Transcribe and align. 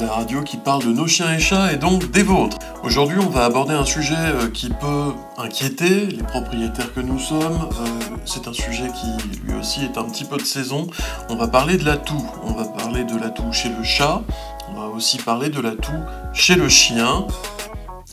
La 0.00 0.12
radio 0.12 0.42
qui 0.42 0.58
parle 0.58 0.84
de 0.84 0.92
nos 0.92 1.06
chiens 1.06 1.32
et 1.32 1.38
chats 1.38 1.72
et 1.72 1.76
donc 1.76 2.10
des 2.10 2.22
vôtres. 2.22 2.58
Aujourd'hui, 2.82 3.16
on 3.18 3.30
va 3.30 3.46
aborder 3.46 3.72
un 3.72 3.86
sujet 3.86 4.14
euh, 4.18 4.50
qui 4.50 4.68
peut 4.68 5.14
inquiéter 5.38 6.08
les 6.08 6.22
propriétaires 6.22 6.92
que 6.92 7.00
nous 7.00 7.18
sommes. 7.18 7.66
Euh, 7.80 8.16
c'est 8.26 8.48
un 8.48 8.52
sujet 8.52 8.88
qui 8.88 9.46
lui 9.46 9.54
aussi 9.58 9.82
est 9.82 9.96
un 9.96 10.04
petit 10.04 10.24
peu 10.24 10.36
de 10.36 10.44
saison. 10.44 10.88
On 11.30 11.36
va 11.36 11.48
parler 11.48 11.78
de 11.78 11.86
l'atout. 11.86 12.22
On 12.44 12.52
va 12.52 12.66
parler 12.66 13.04
de 13.04 13.16
l'atout 13.16 13.50
chez 13.50 13.70
le 13.70 13.82
chat. 13.82 14.20
On 14.68 14.78
va 14.78 14.88
aussi 14.88 15.16
parler 15.16 15.48
de 15.48 15.62
l'atout 15.62 16.02
chez 16.34 16.54
le 16.54 16.68
chien 16.68 17.26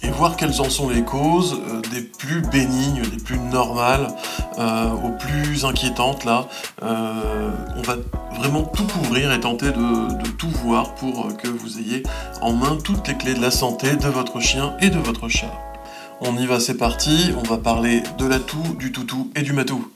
et 0.04 0.12
voir 0.12 0.36
quelles 0.36 0.62
en 0.62 0.70
sont 0.70 0.90
les 0.90 1.04
causes, 1.04 1.60
euh, 1.70 1.82
des 1.92 2.02
plus 2.02 2.42
bénignes, 2.42 3.02
des 3.02 3.24
plus 3.24 3.40
normales, 3.40 4.08
euh, 4.60 4.92
aux 4.92 5.12
plus 5.12 5.66
inquiétantes 5.66 6.26
là. 6.26 6.48
Euh, 6.84 7.52
on 7.78 7.82
va 7.82 7.96
vraiment 8.38 8.64
tout 8.64 8.86
couvrir 8.86 9.32
et 9.32 9.40
tenter 9.40 9.72
de, 9.72 10.32
tout 10.38 10.50
voir 10.64 10.96
pour 10.96 11.36
que 11.38 11.48
vous 11.48 11.80
ayez 11.80 12.04
en 12.42 12.52
main 12.54 12.78
toutes 12.84 13.08
les 13.08 13.16
clés 13.16 13.34
de 13.34 13.42
la 13.42 13.52
santé 13.52 13.96
de 13.96 14.08
votre 14.08 14.40
chien 14.40 14.76
et 14.82 14.90
de 14.90 15.00
votre 15.00 15.30
chat. 15.30 15.54
On 16.22 16.36
y 16.38 16.46
va, 16.46 16.60
c'est 16.60 16.78
parti, 16.78 17.32
on 17.38 17.48
va 17.48 17.58
parler 17.58 18.04
de 18.18 18.26
l'atout, 18.26 18.76
du 18.78 18.92
toutou 18.92 19.32
et 19.36 19.42
du 19.42 19.54
matou. 19.54 19.93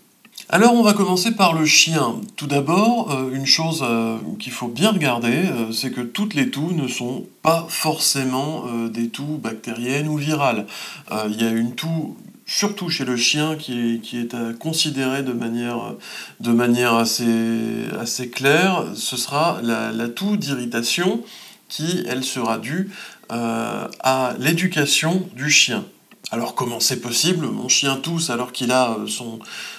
Alors 0.49 0.73
on 0.75 0.81
va 0.81 0.93
commencer 0.93 1.31
par 1.31 1.51
le 1.51 1.65
chien. 1.65 2.21
Tout 2.37 2.47
d'abord, 2.47 3.11
euh, 3.11 3.35
une 3.35 3.45
chose 3.45 3.83
euh, 3.83 4.17
qu'il 4.39 4.53
faut 4.53 4.69
bien 4.69 4.91
regarder, 4.91 5.43
euh, 5.45 5.73
c'est 5.73 5.91
que 5.91 5.99
toutes 5.99 6.35
les 6.35 6.49
toux 6.49 6.71
ne 6.71 6.87
sont 6.87 7.25
pas 7.41 7.65
forcément 7.67 8.63
des 8.87 9.09
toux 9.09 9.39
bactériennes 9.43 10.07
ou 10.07 10.15
virales. 10.15 10.65
Il 11.29 11.41
y 11.41 11.45
a 11.45 11.49
une 11.49 11.75
toux 11.75 12.15
surtout 12.45 12.87
chez 12.89 13.03
le 13.03 13.17
chien, 13.17 13.57
qui 13.57 14.01
est, 14.13 14.33
à 14.33 14.53
considérer 14.53 15.21
de 15.21 15.33
manière, 15.33 16.95
assez 16.95 18.29
claire, 18.29 18.85
ce 18.95 19.17
sera 19.17 19.59
la, 19.61 19.91
la 19.91 20.07
toux 20.07 20.37
d'irritation 20.37 21.23
qui, 21.67 22.05
elle, 22.07 22.23
sera 22.23 22.57
due 22.57 22.89
à 23.29 24.33
l'éducation 24.39 25.27
du 25.35 25.49
chien. 25.49 25.83
Alors 26.29 26.55
comment 26.55 26.81
c'est 26.81 26.99
possible? 26.99 27.47
Mon 27.47 27.69
chien 27.69 27.95
tousse 27.95 28.29
alors 28.29 28.51
qu'il 28.51 28.73
a 28.73 28.97
euh, 28.99 29.07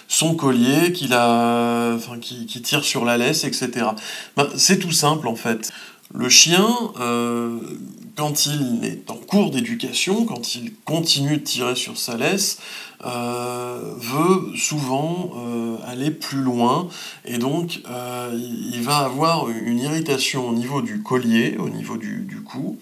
son, 0.09 0.35
collier, 0.35 0.93
qu'il 0.93 1.13
a, 1.13 1.93
enfin, 1.95 2.19
qui, 2.19 2.47
tire 2.47 2.85
sur 2.85 3.05
la 3.05 3.19
laisse, 3.19 3.45
etc. 3.45 3.89
Ben, 4.35 4.49
c'est 4.57 4.79
tout 4.79 4.93
simple 4.93 5.29
en 5.29 5.37
fait. 5.37 5.71
Le 6.15 6.31
chien, 6.31 6.67
euh, 7.01 7.59
quand 8.17 8.47
il 8.47 8.83
est 8.83 9.11
en 9.11 9.17
cours 9.17 9.51
d'éducation, 9.51 10.25
quand 10.25 10.55
il 10.55 10.73
continue 10.87 11.37
de 11.37 11.43
tirer 11.43 11.77
sur 11.77 11.99
sa 11.99 12.17
laisse, 12.17 12.59
euh, 13.05 13.93
veut 13.99 14.57
souvent 14.57 15.33
aller 15.87 16.11
plus 16.11 16.41
loin 16.41 16.89
et 17.25 17.39
donc 17.39 17.81
il 18.33 18.81
va 18.83 18.99
avoir 18.99 19.49
une 19.51 19.79
irritation 19.79 20.49
au 20.49 20.55
niveau 20.55 20.81
du 20.81 21.03
collier, 21.03 21.57
au 21.59 21.69
niveau 21.69 21.99
du 21.99 22.43
cou, 22.43 22.79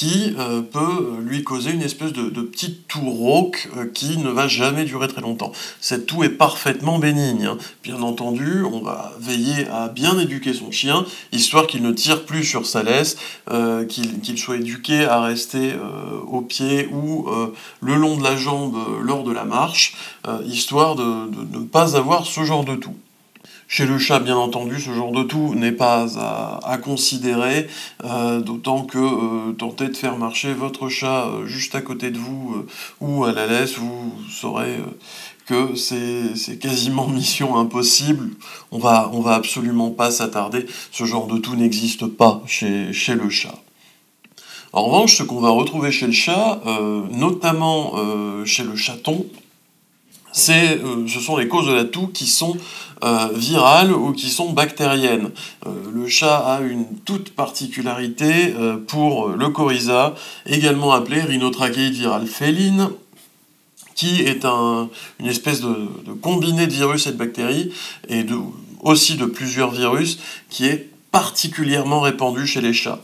qui 0.00 0.34
euh, 0.38 0.62
peut 0.62 1.18
lui 1.20 1.44
causer 1.44 1.72
une 1.72 1.82
espèce 1.82 2.14
de, 2.14 2.40
petite 2.40 2.88
toux 2.88 3.10
rauque 3.10 3.68
euh, 3.76 3.84
qui 3.84 4.16
ne 4.16 4.30
va 4.30 4.48
jamais 4.48 4.86
durer 4.86 5.08
très 5.08 5.20
longtemps. 5.20 5.52
Cette 5.78 6.06
toux 6.06 6.24
est 6.24 6.30
parfaitement 6.30 6.98
bénigne. 6.98 7.44
Hein. 7.44 7.58
Bien 7.82 8.00
entendu, 8.00 8.64
on 8.64 8.80
va 8.80 9.12
veiller 9.20 9.68
à 9.68 9.88
bien 9.88 10.18
éduquer 10.18 10.54
son 10.54 10.70
chien, 10.70 11.04
histoire 11.32 11.66
qu'il 11.66 11.82
ne 11.82 11.92
tire 11.92 12.24
plus 12.24 12.44
sur 12.44 12.64
sa 12.64 12.82
laisse, 12.82 13.18
euh, 13.50 13.84
qu'il 13.84 14.38
soit 14.38 14.56
éduqué 14.56 15.04
à 15.04 15.20
rester 15.20 15.74
au 16.26 16.40
pied 16.40 16.88
ou 16.90 17.28
le 17.82 17.94
long 17.94 18.16
de 18.16 18.24
la 18.24 18.36
jambe 18.36 18.78
lors 19.02 19.22
de 19.22 19.32
la 19.32 19.44
marche, 19.44 19.96
histoire 20.46 20.94
de 20.94 21.04
ne 21.04 21.64
pas 21.64 21.96
avoir 21.96 22.24
ce 22.24 22.42
genre 22.42 22.64
de 22.64 22.76
toux. 22.76 22.96
Chez 23.72 23.86
le 23.86 24.00
chat, 24.00 24.18
bien 24.18 24.36
entendu, 24.36 24.80
ce 24.80 24.92
genre 24.92 25.12
de 25.12 25.22
tout 25.22 25.54
n'est 25.54 25.70
pas 25.70 26.08
à, 26.64 26.76
considérer, 26.78 27.68
euh, 28.02 28.40
d'autant 28.40 28.82
que 28.82 28.98
euh, 28.98 29.52
tenter 29.52 29.86
de 29.86 29.96
faire 29.96 30.18
marcher 30.18 30.54
votre 30.54 30.88
chat 30.88 31.28
euh, 31.28 31.46
juste 31.46 31.76
à 31.76 31.80
côté 31.80 32.10
de 32.10 32.18
vous 32.18 32.66
ou 33.00 33.24
à 33.24 33.30
la 33.30 33.46
laisse, 33.46 33.78
vous 33.78 34.12
saurez 34.28 34.74
que 35.46 35.76
c'est 35.76 36.58
quasiment 36.58 37.06
mission 37.08 37.56
impossible. 37.56 38.30
On 38.72 38.80
va, 38.80 39.08
va 39.14 39.34
absolument 39.34 39.90
pas 39.90 40.10
s'attarder. 40.10 40.66
Ce 40.90 41.04
genre 41.04 41.28
de 41.28 41.38
tout 41.38 41.54
n'existe 41.54 42.06
pas 42.06 42.42
chez, 42.48 42.92
chez 42.92 43.14
le 43.14 43.30
chat. 43.30 43.54
En 44.72 44.82
revanche, 44.82 45.16
ce 45.16 45.22
qu'on 45.22 45.40
va 45.40 45.50
retrouver 45.50 45.92
chez 45.92 46.08
le 46.08 46.12
chat, 46.12 46.60
notamment 47.12 47.94
chez 48.44 48.64
le 48.64 48.74
chaton, 48.74 49.26
c'est, 50.32 50.80
ce 51.06 51.20
sont 51.20 51.36
les 51.36 51.48
causes 51.48 51.66
de 51.66 51.72
la 51.72 51.84
toux 51.84 52.06
qui 52.08 52.26
sont 52.26 52.56
euh, 53.02 53.28
virales 53.34 53.92
ou 53.92 54.12
qui 54.12 54.28
sont 54.28 54.52
bactériennes. 54.52 55.30
Euh, 55.66 55.70
le 55.90 56.06
chat 56.06 56.36
a 56.36 56.60
une 56.60 56.84
toute 57.06 57.34
particularité 57.34 58.54
euh, 58.58 58.76
pour 58.76 59.28
le 59.28 59.48
coryza, 59.48 60.14
également 60.44 60.92
appelé 60.92 61.22
rhinotrachéite 61.22 61.94
virale 61.94 62.26
féline, 62.26 62.90
qui 63.94 64.20
est 64.20 64.44
un, 64.44 64.90
une 65.18 65.26
espèce 65.26 65.62
de, 65.62 65.88
combiné 66.20 66.66
de 66.66 66.72
virus 66.72 67.06
et 67.06 67.12
de 67.12 67.16
bactéries, 67.16 67.72
et 68.08 68.22
de, 68.22 68.36
aussi 68.82 69.16
de 69.16 69.24
plusieurs 69.24 69.70
virus, 69.70 70.18
qui 70.50 70.66
est 70.66 70.90
particulièrement 71.10 72.00
répandu 72.00 72.46
chez 72.46 72.60
les 72.60 72.74
chats. 72.74 73.00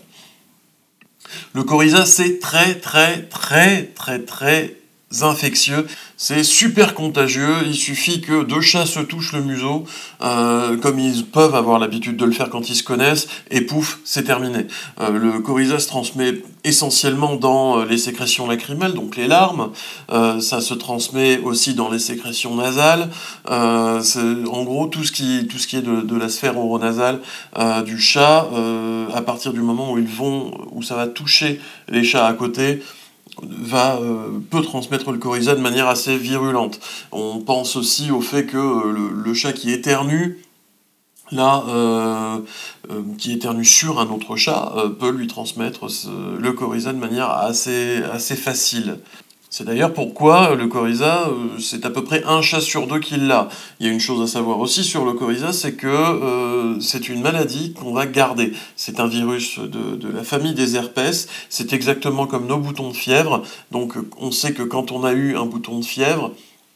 Le 1.55 1.65
coryza, 1.65 2.05
c'est 2.05 2.39
très 2.39 2.75
très 2.75 3.23
très 3.23 3.85
très 3.85 4.19
très 4.21 4.77
infectieux. 5.21 5.87
C'est 6.17 6.43
super 6.43 6.95
contagieux, 6.95 7.59
il 7.65 7.75
suffit 7.75 8.21
que 8.21 8.43
deux 8.43 8.61
chats 8.61 8.87
se 8.87 9.01
touchent 9.01 9.33
le 9.35 9.43
museau, 9.43 9.85
euh, 10.23 10.77
comme 10.79 10.99
ils 10.99 11.25
peuvent 11.25 11.55
avoir 11.55 11.79
l'habitude 11.79 12.17
de 12.17 12.25
le 12.25 12.33
faire 12.33 12.51
quand 12.51 12.69
ils 12.69 12.75
se 12.75 12.83
connaissent, 12.83 13.29
et 13.51 13.61
pouf, 13.61 14.01
c'est 14.05 14.25
terminé. 14.25 14.67
Euh, 15.01 15.11
le 15.11 15.39
coryza 15.41 15.79
se 15.79 15.87
transmet 15.87 16.43
essentiellement 16.65 17.37
dans 17.37 17.79
euh, 17.81 17.85
les 17.85 17.99
sécrétions 17.99 18.49
lacrymales, 18.49 18.95
donc 18.95 19.17
les 19.17 19.29
larmes, 19.29 19.71
ça 20.09 20.61
se 20.61 20.75
transmet 20.75 21.39
aussi 21.39 21.75
dans 21.75 21.91
les 21.91 21.99
sécrétions 21.99 22.57
nasales, 22.57 23.11
en 23.47 24.65
gros 24.65 24.87
tout 24.87 25.05
ce 25.05 25.13
qui, 25.13 25.39
est 25.39 25.83
de, 25.83 26.01
de 26.01 26.17
la 26.17 26.29
sphère 26.29 26.59
oronasale 26.59 27.21
du 27.85 27.99
chat, 27.99 28.49
à 29.15 29.23
partir 29.23 29.53
du 29.53 29.61
moment 29.61 29.93
où 29.93 29.99
ils 29.99 30.07
vont, 30.07 30.53
où 30.73 30.83
ça 30.83 30.97
va 30.97 31.07
toucher 31.07 31.61
les 31.89 32.05
chats 32.05 32.27
à 32.27 32.33
côté, 32.33 32.83
va, 33.43 33.97
euh, 33.97 34.39
peut 34.51 34.63
transmettre 34.63 35.13
le 35.13 35.19
coryza 35.19 35.55
de 35.55 35.61
manière 35.61 35.89
assez 35.89 36.17
virulente. 36.17 36.81
On 37.13 37.41
pense 37.41 37.77
aussi 37.77 38.11
au 38.11 38.21
fait 38.21 38.47
que 38.47 38.57
euh, 38.57 39.13
le, 39.25 39.35
chat 39.35 39.53
qui 39.53 39.73
éternue, 39.73 40.39
là, 41.33 41.65
euh, 41.69 42.39
qui 43.19 43.33
éternue 43.33 43.65
sur 43.65 44.01
un 44.01 44.09
autre 44.09 44.37
chat, 44.37 44.75
peut 44.99 45.11
lui 45.11 45.27
transmettre 45.27 45.87
le 46.39 46.53
coryza 46.53 46.93
de 46.93 46.99
manière 46.99 47.31
assez, 47.31 48.03
assez 48.13 48.37
facile. 48.37 49.01
C'est 49.57 49.65
d'ailleurs 49.65 49.95
pourquoi 49.95 50.55
le 50.55 50.67
coryza, 50.67 51.29
euh, 51.29 51.59
c'est 51.59 51.87
à 51.87 51.91
peu 51.91 52.05
près 52.05 52.23
un 52.25 52.43
chat 52.43 52.61
sur 52.61 52.87
deux 52.87 53.01
qui 53.01 53.17
l'a. 53.17 53.49
Il 53.81 53.87
y 53.87 53.89
a 53.89 53.93
une 53.95 54.01
chose 54.01 54.21
à 54.21 54.31
savoir 54.31 54.61
aussi 54.61 54.85
sur 54.85 55.07
le 55.07 55.15
coryza, 55.15 55.55
c'est 55.55 55.73
que 55.73 55.87
euh, 55.87 56.79
c'est 56.79 57.09
une 57.09 57.23
maladie 57.23 57.73
qu'on 57.73 57.95
va 57.95 58.05
garder. 58.05 58.53
C'est 58.77 59.01
un 59.01 59.07
virus 59.07 59.59
de, 59.59 60.09
la 60.15 60.25
famille 60.25 60.53
des 60.53 60.77
herpès. 60.77 61.27
C'est 61.49 61.73
exactement 61.73 62.27
comme 62.27 62.47
nos 62.47 62.59
boutons 62.59 62.91
de 62.91 62.95
fièvre. 62.95 63.45
Donc 63.71 63.95
on 64.19 64.31
sait 64.31 64.53
que 64.53 64.63
quand 64.63 64.93
on 64.93 65.05
a 65.05 65.15
eu 65.15 65.39
un 65.39 65.47
bouton 65.47 65.79
de 65.79 65.87
fièvre, 65.87 66.33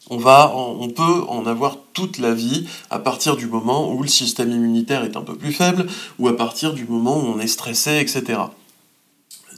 on, 0.08 0.88
peut 0.88 1.24
en 1.28 1.44
avoir 1.44 1.76
toute 1.92 2.16
la 2.16 2.32
vie 2.32 2.66
à 2.88 2.98
partir 2.98 3.36
du 3.36 3.46
moment 3.46 3.92
où 3.92 4.00
le 4.02 4.08
système 4.08 4.52
immunitaire 4.52 5.04
est 5.04 5.19
un 5.19 5.22
peu 5.22 5.36
plus 5.36 5.52
faible 5.52 5.86
ou 6.19 6.28
à 6.28 6.36
partir 6.38 6.72
du 6.72 6.86
moment 6.86 7.19
où 7.19 7.26
on 7.26 7.40
est 7.40 7.46
stressé, 7.46 7.98
etc 8.00 8.38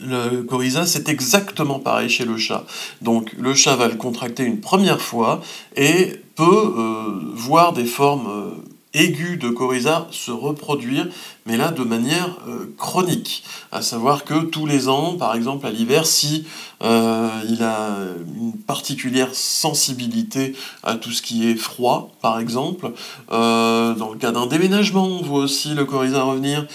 le 0.03 0.43
coryza, 0.43 0.87
c'est 0.87 1.09
exactement 1.09 1.79
pareil 1.79 2.09
chez 2.09 2.25
le 2.25 2.37
chat. 2.37 2.65
Donc 3.01 3.33
le 3.39 3.55
chat 3.55 3.77
va 3.77 3.89
le 3.89 3.95
contracter 3.95 4.45
une 4.45 4.61
première 4.61 5.01
fois 5.01 5.41
et 5.77 6.21
peut 6.35 6.75
euh, 6.77 7.21
voir 7.35 7.73
des 7.73 7.85
formes 7.85 8.29
euh, 8.29 8.51
aigu 8.95 9.39
de 9.39 9.49
coryza 9.49 10.07
se 10.11 10.31
reproduire, 10.31 11.09
mais 11.47 11.57
là 11.57 11.71
de 11.71 11.83
manière 11.83 12.39
euh, 12.47 12.75
chronique. 12.77 13.43
À 13.71 13.81
savoir 13.81 14.25
que 14.25 14.45
tous 14.45 14.67
les 14.67 14.89
ans, 14.89 15.17
par 15.17 15.35
exemple 15.35 15.67
à 15.67 15.71
l'hiver, 15.71 16.07
si 16.07 16.47
il 16.85 17.63
a 17.63 17.97
une 18.37 18.55
particulière 18.55 19.29
sensibilité 19.33 20.57
à 20.83 20.97
tout 20.97 21.13
ce 21.13 21.23
qui 21.23 21.49
est 21.49 21.55
froid, 21.55 22.11
par 22.21 22.41
exemple, 22.41 22.91
dans 23.31 24.11
le 24.13 24.19
cas 24.19 24.33
d'un 24.33 24.47
déménagement, 24.47 25.07
on 25.07 25.23
voit 25.23 25.45
aussi 25.45 25.75
le 25.75 25.85
coryza 25.85 26.25
revenir. 26.25 26.67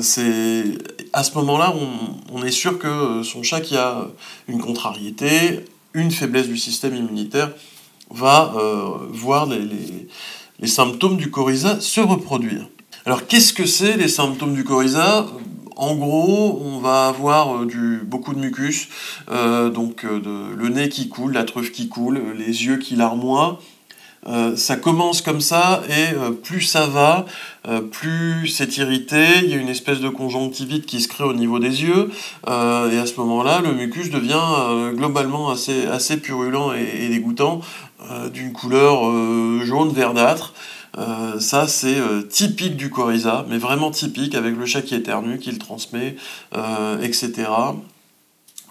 c'est 0.00 0.64
à 1.14 1.22
ce 1.22 1.34
moment-là, 1.36 1.74
on, 2.32 2.44
est 2.44 2.50
sûr 2.50 2.78
que 2.78 3.22
son 3.22 3.42
chat 3.42 3.60
qui 3.60 3.76
a 3.76 4.08
une 4.48 4.60
contrariété, 4.60 5.64
une 5.94 6.10
faiblesse 6.10 6.48
du 6.48 6.58
système 6.58 6.94
immunitaire, 6.94 7.52
va 8.10 8.52
voir 9.10 9.46
les, 9.46 10.68
symptômes 10.68 11.16
du 11.16 11.30
coryza 11.30 11.80
se 11.80 12.00
reproduire. 12.00 12.68
Alors 13.06 13.26
qu'est-ce 13.26 13.52
que 13.52 13.66
c'est 13.66 13.96
les 13.96 14.08
symptômes 14.08 14.54
du 14.54 14.64
coryza? 14.64 15.26
En 15.76 15.96
gros, 15.96 16.62
on 16.64 16.78
va 16.78 17.08
avoir 17.08 17.56
euh, 17.56 17.66
du, 17.66 18.00
beaucoup 18.04 18.32
de 18.32 18.38
mucus, 18.38 18.88
euh, 19.30 19.70
donc 19.70 20.04
euh, 20.04 20.54
le 20.56 20.68
nez 20.68 20.88
qui 20.88 21.08
coule, 21.08 21.32
la 21.32 21.44
truffe 21.44 21.72
qui 21.72 21.88
coule, 21.88 22.22
les 22.38 22.64
yeux 22.66 22.76
qui 22.76 22.94
larmoient, 22.94 23.60
ça 24.56 24.76
commence 24.76 25.20
comme 25.20 25.40
ça 25.40 25.82
et 25.88 26.14
plus 26.42 26.62
ça 26.62 26.86
va, 26.86 27.26
plus 27.90 28.48
c'est 28.48 28.76
irrité, 28.78 29.24
il 29.42 29.50
y 29.50 29.54
a 29.54 29.56
une 29.56 29.68
espèce 29.68 30.00
de 30.00 30.08
conjonctivite 30.08 30.86
qui 30.86 31.00
se 31.00 31.08
crée 31.08 31.24
au 31.24 31.34
niveau 31.34 31.58
des 31.58 31.82
yeux, 31.82 32.10
et 32.46 32.50
à 32.98 33.06
ce 33.06 33.16
moment-là, 33.20 33.60
le 33.60 33.72
mucus 33.74 34.10
devient 34.10 34.94
globalement 34.94 35.50
assez, 35.50 35.86
assez 35.86 36.16
purulent 36.16 36.72
et, 36.74 37.08
dégoûtant, 37.08 37.60
d'une 38.32 38.52
couleur 38.52 39.02
jaune 39.64 39.92
verdâtre. 39.92 40.54
ça, 41.38 41.66
c'est 41.68 41.96
typique 42.28 42.76
du 42.76 42.90
coryza, 42.90 43.44
mais 43.48 43.58
vraiment 43.58 43.90
typique, 43.90 44.34
avec 44.34 44.56
le 44.56 44.66
chat 44.66 44.82
qui 44.82 44.94
éternue, 44.94 45.38
qui 45.38 45.50
le 45.50 45.58
transmet, 45.58 46.16
etc. 47.02 47.44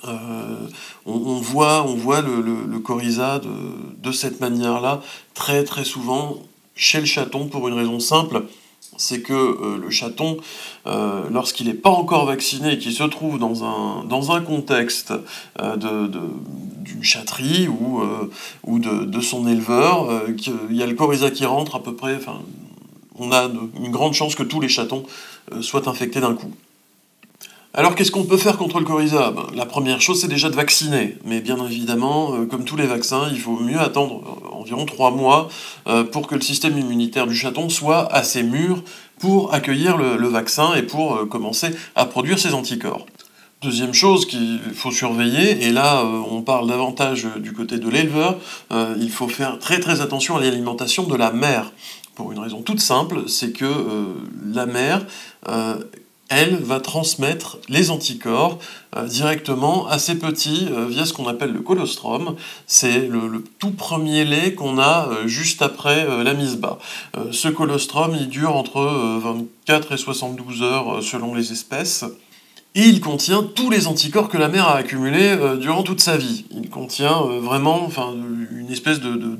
Euh, 0.07 0.67
on, 1.05 1.39
voit, 1.39 1.85
le, 2.21 2.41
le, 2.41 2.65
de, 4.01 4.11
cette 4.11 4.39
manière-là 4.41 5.01
très 5.33 5.63
très 5.63 5.83
souvent 5.83 6.37
chez 6.75 6.99
le 6.99 7.05
chaton 7.05 7.47
pour 7.47 7.67
une 7.67 7.73
raison 7.73 7.99
simple, 7.99 8.43
c'est 8.97 9.21
que 9.21 9.33
euh, 9.33 9.77
le 9.77 9.89
chaton, 9.89 10.37
euh, 10.87 11.23
lorsqu'il 11.31 11.67
n'est 11.67 11.73
pas 11.73 11.89
encore 11.89 12.25
vacciné 12.25 12.73
et 12.73 12.77
qu'il 12.77 12.91
se 12.91 13.03
trouve 13.03 13.39
dans 13.39 13.63
un, 13.63 14.41
contexte 14.41 15.13
d'une 15.57 17.03
chatterie 17.03 17.67
ou, 17.67 18.01
ou 18.63 18.79
de, 18.79 19.21
son 19.21 19.47
éleveur, 19.47 20.23
il 20.69 20.75
y 20.75 20.83
a 20.83 20.87
le 20.87 20.95
coryza 20.95 21.31
qui 21.31 21.45
rentre 21.45 21.75
à 21.75 21.83
peu 21.83 21.95
près, 21.95 22.19
on 23.19 23.31
a 23.31 23.49
une 23.79 23.91
grande 23.91 24.13
chance 24.13 24.35
que 24.35 24.43
tous 24.43 24.59
les 24.59 24.69
chatons 24.69 25.05
soient 25.61 25.87
infectés 25.87 26.19
d'un 26.19 26.33
coup. 26.33 26.51
Alors 27.75 27.95
qu'est-ce 27.95 28.11
qu'on 28.11 28.25
peut 28.25 28.37
faire 28.37 28.57
contre 28.57 28.77
le 28.77 28.85
coryza 28.85 29.31
ben, 29.31 29.47
La 29.55 29.65
première 29.65 29.99
chose, 29.99 30.21
c'est 30.21 30.27
déjà 30.27 30.47
de 30.51 30.55
vacciner. 30.55 31.17
Mais 31.25 31.41
bien 31.41 31.57
évidemment, 31.65 32.35
euh, 32.35 32.45
comme 32.45 32.65
tous 32.65 32.75
les 32.75 32.85
vaccins, 32.85 33.29
il 33.31 33.39
faut 33.39 33.59
mieux 33.59 33.79
attendre 33.79 34.21
euh, 34.23 34.55
environ 34.55 34.85
trois 34.85 35.09
mois 35.09 35.49
euh, 35.87 36.03
pour 36.03 36.27
que 36.27 36.35
le 36.35 36.41
système 36.41 36.77
immunitaire 36.77 37.25
du 37.25 37.33
chaton 37.33 37.69
soit 37.69 38.13
assez 38.13 38.43
mûr 38.43 38.83
pour 39.17 39.55
accueillir 39.55 39.97
le, 39.97 40.27
vaccin 40.27 40.75
et 40.75 40.83
pour 40.83 41.27
commencer 41.29 41.69
à 41.95 42.05
produire 42.05 42.37
ses 42.37 42.53
anticorps. 42.53 43.07
Deuxième 43.63 43.93
chose 43.93 44.27
qu'il 44.27 44.59
faut 44.75 44.91
surveiller, 44.91 45.65
et 45.65 45.71
là 45.71 46.03
on 46.29 46.41
parle 46.41 46.67
davantage 46.67 47.27
du 47.37 47.53
côté 47.53 47.77
de 47.77 47.89
l'éleveur, 47.89 48.37
il 48.99 49.09
faut 49.09 49.29
faire 49.29 49.59
très 49.59 49.79
très 49.79 50.01
attention 50.01 50.35
à 50.35 50.41
l'alimentation 50.41 51.03
de 51.03 51.15
la 51.15 51.31
mère. 51.31 51.71
Pour 52.15 52.33
une 52.33 52.39
raison 52.39 52.63
toute 52.63 52.81
simple, 52.81 53.23
c'est 53.27 53.53
que 53.53 53.65
la 54.53 54.65
mère 54.65 55.05
elle 56.35 56.55
va 56.55 56.79
transmettre 56.79 57.57
les 57.69 57.91
anticorps 57.91 58.57
euh, 58.95 59.05
directement 59.05 59.87
à 59.87 59.99
ses 59.99 60.15
petits 60.15 60.67
euh, 60.71 60.87
via 60.87 61.05
ce 61.05 61.13
qu'on 61.13 61.27
appelle 61.27 61.51
le 61.51 61.59
colostrum. 61.59 62.35
C'est 62.65 63.07
le, 63.07 63.43
tout 63.59 63.71
premier 63.71 64.25
lait 64.25 64.53
qu'on 64.53 64.79
a 64.79 65.09
euh, 65.09 65.27
juste 65.27 65.61
après 65.61 66.23
la 66.23 66.33
mise 66.33 66.57
bas. 66.57 66.79
ce 67.31 67.47
colostrum, 67.47 68.15
il 68.19 68.29
dure 68.29 68.55
entre 68.55 68.81
24 68.81 69.93
et 69.93 69.97
72 69.97 70.61
heures 70.63 71.03
selon 71.03 71.35
les 71.35 71.51
espèces. 71.51 72.05
Et 72.75 72.81
il 72.81 73.01
contient 73.01 73.43
tous 73.43 73.69
les 73.69 73.85
anticorps 73.85 74.29
que 74.29 74.37
la 74.37 74.47
mère 74.47 74.67
a 74.67 74.77
accumulés 74.77 75.37
durant 75.59 75.83
toute 75.83 76.01
sa 76.01 76.17
vie. 76.17 76.45
Il 76.51 76.69
contient 76.69 77.21
vraiment 77.39 77.89
une 78.51 78.71
espèce 78.71 78.99
de 78.99 79.37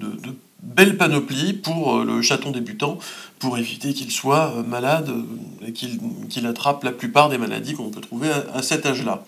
belle 0.63 0.98
panoplie 0.98 1.54
pour 1.54 1.98
euh, 1.98 2.06
le 2.06 2.21
chaton 2.21 2.51
débutant, 2.51 2.98
pour 3.39 3.57
éviter 3.57 3.94
qu'il 3.94 4.12
soit 4.12 4.54
euh, 4.56 4.63
malade 4.63 5.10
euh, 5.10 5.68
et 5.68 5.74
qu'il 5.74 6.48
attrape 6.48 6.83
la 6.83 6.92
plupart 6.92 7.30
des 7.30 7.38
maladies 7.38 7.74
qu'on 7.74 7.89
peut 7.89 8.01
trouver 8.01 8.30
à, 8.54 8.62
cet 8.62 8.86
âge-là. 8.86 9.24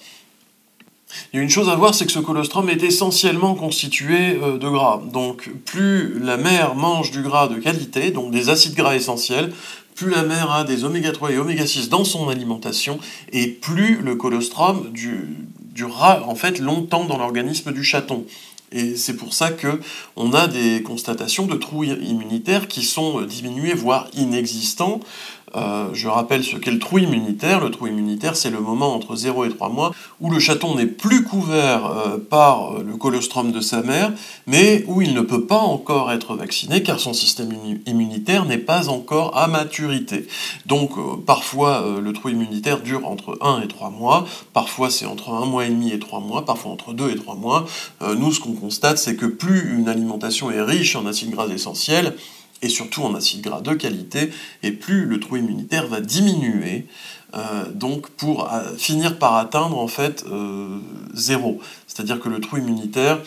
Il 1.31 1.37
y 1.37 1.39
a 1.39 1.43
une 1.43 1.49
chose 1.49 1.69
à 1.69 1.75
voir, 1.75 1.93
c'est 1.93 2.05
que 2.05 2.11
ce 2.11 2.19
colostrum 2.19 2.69
est 2.69 2.83
essentiellement 2.83 3.55
constitué 3.55 4.33
de 4.33 4.69
gras. 4.69 5.01
Donc 5.13 5.49
plus 5.63 6.19
la 6.19 6.35
mère 6.35 6.75
mange 6.75 7.11
du 7.11 7.21
gras 7.21 7.47
de 7.47 7.55
qualité, 7.55 8.11
donc 8.11 8.31
des 8.31 8.49
acides 8.49 8.73
gras 8.73 8.95
essentiels, 8.95 9.53
plus 9.93 10.09
la 10.09 10.23
mère 10.23 10.51
a 10.51 10.63
des 10.65 10.83
oméga 10.83 11.11
3 11.11 11.31
et 11.31 11.37
oméga 11.37 11.65
6 11.65 11.89
dans 11.89 12.03
son 12.03 12.27
alimentation, 12.27 12.99
et 13.31 13.47
plus 13.47 14.01
le 14.01 14.15
colostrum 14.15 14.91
durera 15.73 16.23
en 16.27 16.35
fait 16.35 16.59
longtemps 16.59 17.05
dans 17.05 17.17
l'organisme 17.17 17.71
du 17.71 17.83
chaton. 17.83 18.25
Et 18.75 18.97
c'est 18.97 19.15
pour 19.15 19.33
ça 19.33 19.51
que 19.51 19.79
on 20.17 20.33
a 20.33 20.47
des 20.47 20.83
constatations 20.83 21.47
de 21.47 21.55
trous 21.55 21.85
immunitaires 21.85 22.67
qui 22.67 22.83
sont 22.83 23.21
euh, 23.21 23.25
diminués, 23.25 23.73
voire 23.73 24.09
inexistants, 24.13 24.99
euh, 25.55 25.89
je 25.93 26.07
rappelle 26.07 26.43
ce 26.43 26.57
qu'est 26.57 26.71
le 26.71 26.79
trou 26.79 26.97
immunitaire. 26.97 27.59
Le 27.59 27.71
trou 27.71 27.87
immunitaire, 27.87 28.35
c'est 28.35 28.49
le 28.49 28.59
moment 28.59 28.93
entre 28.93 29.15
0 29.15 29.45
et 29.45 29.49
3 29.49 29.69
mois 29.69 29.91
où 30.19 30.29
le 30.29 30.39
chaton 30.39 30.75
n'est 30.75 30.85
plus 30.85 31.23
couvert 31.23 31.85
euh, 31.85 32.17
par 32.17 32.73
euh, 32.73 32.83
le 32.85 32.97
colostrum 32.97 33.51
de 33.51 33.61
sa 33.61 33.81
mère, 33.81 34.11
mais 34.47 34.83
où 34.87 35.01
il 35.01 35.13
ne 35.13 35.21
peut 35.21 35.45
pas 35.45 35.59
encore 35.59 36.11
être 36.11 36.35
vacciné 36.35 36.83
car 36.83 36.99
son 36.99 37.13
système 37.13 37.53
immunitaire 37.85 38.45
n'est 38.45 38.57
pas 38.57 38.89
encore 38.89 39.37
à 39.37 39.47
maturité. 39.47 40.27
Donc 40.65 40.91
parfois 41.25 41.85
le 42.01 42.13
trou 42.13 42.29
immunitaire 42.29 42.81
dure 42.81 43.07
entre 43.07 43.37
1 43.41 43.61
et 43.61 43.67
3 43.67 43.89
mois, 43.89 44.25
parfois 44.53 44.89
c'est 44.89 45.05
entre 45.05 45.31
1 45.31 45.45
mois 45.45 45.65
et 45.65 45.69
demi 45.69 45.91
et 45.91 45.99
3 45.99 46.19
mois, 46.19 46.45
parfois 46.45 46.71
entre 46.71 46.93
2 46.93 47.11
et 47.11 47.15
3 47.15 47.35
mois. 47.35 47.65
nous, 48.17 48.31
ce 48.31 48.39
qu'on 48.39 48.53
constate, 48.53 48.97
c'est 48.97 49.15
que 49.15 49.25
plus 49.25 49.75
une 49.77 49.87
alimentation 49.87 50.51
est 50.51 50.61
riche 50.61 50.95
en 50.95 51.05
acides 51.05 51.31
gras 51.31 51.47
essentiels, 51.47 52.15
et 52.61 52.69
surtout 52.69 53.03
en 53.03 53.15
acides 53.15 53.41
gras 53.41 53.61
de 53.61 53.73
qualité, 53.73 54.31
et 54.63 54.71
plus 54.71 55.05
le 55.05 55.19
trou 55.19 55.37
immunitaire 55.37 55.87
va 55.87 56.01
diminuer, 56.01 56.87
euh, 57.35 57.65
donc 57.73 58.09
pour 58.11 58.51
euh, 58.51 58.75
finir 58.77 59.19
par 59.19 59.35
atteindre 59.35 59.77
en 59.77 59.87
fait 59.87 60.23
euh, 60.31 60.79
zéro. 61.13 61.59
C'est-à-dire 61.87 62.19
que 62.19 62.29
le 62.29 62.39
trou 62.39 62.57
immunitaire, 62.57 63.19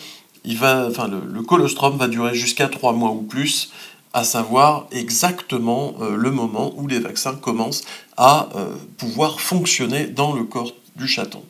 il 0.43 0.57
va, 0.57 0.87
enfin, 0.87 1.07
le, 1.07 1.41
colostrum 1.43 1.97
va 1.97 2.07
durer 2.07 2.33
jusqu'à 2.33 2.67
3 2.67 2.93
mois 2.93 3.11
ou 3.11 3.21
plus, 3.21 3.71
à 4.13 4.23
savoir 4.23 4.87
exactement 4.91 5.93
le 5.99 6.31
moment 6.31 6.73
où 6.77 6.87
les 6.87 6.97
vaccins 6.97 7.35
commencent 7.35 7.83
à 8.17 8.49
pouvoir 8.97 9.39
fonctionner 9.39 10.07
dans 10.07 10.33
le 10.33 10.45
corps 10.45 10.73
du 10.95 11.07
chaton. 11.07 11.43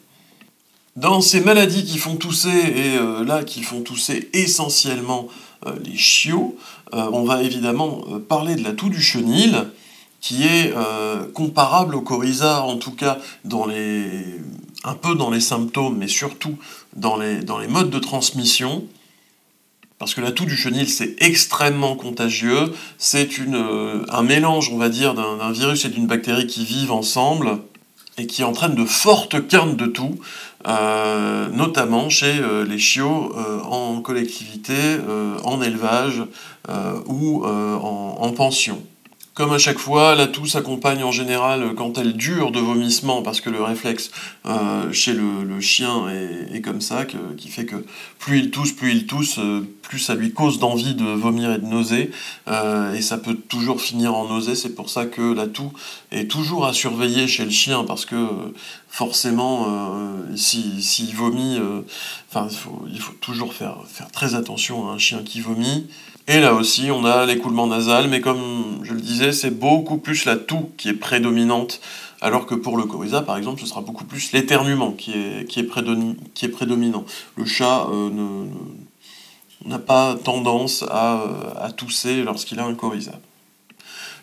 Dans 0.98 1.22
ces 1.22 1.40
maladies 1.40 1.86
qui 1.86 1.98
font 1.98 2.18
tousser, 2.18 2.50
et 2.50 3.24
là 3.26 3.44
qui 3.46 3.64
font 3.64 3.80
tousser 3.80 4.30
essentiellement 4.34 5.30
les 5.84 5.96
chiots, 5.96 6.58
euh, 6.94 7.10
on 7.14 7.24
va 7.24 7.44
évidemment 7.44 8.04
euh, 8.12 8.20
parler 8.20 8.56
de 8.56 8.64
la 8.64 8.74
toux 8.74 8.90
du 8.90 9.02
chenil, 9.02 9.68
qui 10.22 10.44
est 10.44 10.74
euh, 10.76 11.26
comparable 11.34 11.96
au 11.96 12.02
coryza, 12.02 12.64
en 12.64 12.78
tout 12.78 12.92
cas 12.92 13.20
dans 13.46 13.66
les, 13.66 14.10
un 14.84 14.96
peu 14.96 15.16
dans 15.16 15.30
les 15.30 15.40
symptômes, 15.40 15.98
mais 15.98 16.08
surtout 16.08 16.58
dans 16.96 17.16
les, 17.16 17.42
dans 17.42 17.58
les 17.58 17.68
modes 17.68 17.90
de 17.90 18.00
transmission. 18.00 18.86
Parce 19.98 20.14
que 20.14 20.22
la 20.22 20.32
toux 20.32 20.46
du 20.46 20.56
chenil, 20.56 20.90
c'est 20.90 21.16
extrêmement 21.20 21.96
contagieux. 21.96 22.74
C'est 22.98 23.30
un 24.10 24.24
mélange, 24.24 24.70
on 24.72 24.78
va 24.78 24.88
dire, 24.88 25.14
d'un 25.14 25.52
virus 25.52 25.84
et 25.84 25.90
d'une 25.90 26.08
bactérie 26.08 26.48
qui 26.48 26.64
vivent 26.64 26.94
ensemble 26.94 27.60
et 28.20 28.28
qui 28.28 28.44
entraîne 28.44 28.76
de 28.76 28.86
fortes 28.86 29.48
quintes 29.48 29.78
de 29.78 29.88
toux, 29.88 30.20
notamment 30.66 32.10
chez 32.10 32.34
les 32.68 32.78
chiots 32.78 33.34
en 33.64 34.02
collectivité, 34.02 34.76
en 35.44 35.62
élevage, 35.62 36.22
euh, 36.70 37.00
ou 37.08 37.46
euh, 37.46 37.78
en, 37.78 38.32
pension. 38.32 38.80
Comme 39.40 39.54
à 39.54 39.58
chaque 39.58 39.80
fois, 39.80 40.16
la 40.16 40.28
toux 40.28 40.46
s'accompagne 40.46 41.02
en 41.02 41.14
général 41.14 41.74
quand 41.78 41.98
elle 41.98 42.12
dure 42.12 42.52
de 42.52 42.60
vomissement, 42.60 43.22
parce 43.22 43.40
que 43.40 43.50
le 43.50 43.64
réflexe 43.64 44.12
euh, 44.46 44.92
chez 44.92 45.14
le, 45.14 45.62
chien 45.62 46.10
est, 46.54 46.60
comme 46.60 46.82
ça, 46.82 47.06
qui 47.06 47.48
fait 47.48 47.64
que 47.64 47.86
plus 48.18 48.40
il 48.40 48.52
tousse, 48.52 48.74
plus 48.74 48.92
il 48.92 49.06
tousse, 49.06 49.40
plus 49.82 50.00
ça 50.00 50.16
lui 50.16 50.34
cause 50.34 50.60
d'envie 50.60 50.94
de 50.94 51.06
vomir 51.06 51.54
et 51.54 51.58
de 51.58 51.66
nausée, 51.66 52.12
et 52.50 53.02
ça 53.02 53.18
peut 53.18 53.36
toujours 53.36 53.80
finir 53.80 54.14
en 54.14 54.28
nausée. 54.28 54.56
C'est 54.56 54.76
pour 54.76 54.90
ça 54.90 55.06
que 55.06 55.34
la 55.34 55.48
toux 55.48 55.72
est 56.12 56.30
toujours 56.30 56.66
à 56.66 56.74
surveiller 56.74 57.26
chez 57.30 57.46
le 57.46 57.52
chien, 57.52 57.86
parce 57.86 58.04
que 58.04 58.28
forcément, 58.90 59.68
s'il 60.36 61.16
vomit, 61.16 61.58
il 62.36 63.00
faut, 63.00 63.14
toujours 63.22 63.54
faire 63.54 63.78
très 64.12 64.36
attention 64.36 64.90
à 64.90 64.96
un 64.96 64.98
chien 64.98 65.22
qui 65.24 65.40
vomit. 65.40 65.88
Et 66.32 66.40
là 66.40 66.54
aussi, 66.54 66.92
on 66.92 67.06
a 67.06 67.26
l'écoulement 67.26 67.66
nasal, 67.66 68.08
mais 68.08 68.22
comme 68.22 68.82
je 68.84 68.94
le 68.94 69.02
disais, 69.02 69.32
c'est 69.32 69.50
beaucoup 69.50 69.98
plus 69.98 70.26
la 70.26 70.36
toux 70.36 70.70
qui 70.78 70.90
est 70.90 70.94
prédominante, 70.94 71.82
alors 72.22 72.46
que 72.46 72.54
pour 72.54 72.78
le 72.78 72.84
coryza, 72.84 73.24
par 73.24 73.36
exemple, 73.36 73.60
ce 73.60 73.66
sera 73.66 73.82
beaucoup 73.82 74.06
plus 74.06 74.32
l'éternuement 74.32 74.92
qui 74.92 75.12
est, 75.12 75.64
prédominant. 75.64 77.04
Le 77.36 77.46
chat 77.46 77.88
euh, 77.92 78.46
n'a 79.66 79.80
pas 79.80 80.18
tendance 80.24 80.86
à, 80.92 81.24
à 81.60 81.72
tousser 81.72 82.22
lorsqu'il 82.22 82.60
a 82.60 82.64
un 82.64 82.76
coryza. 82.76 83.14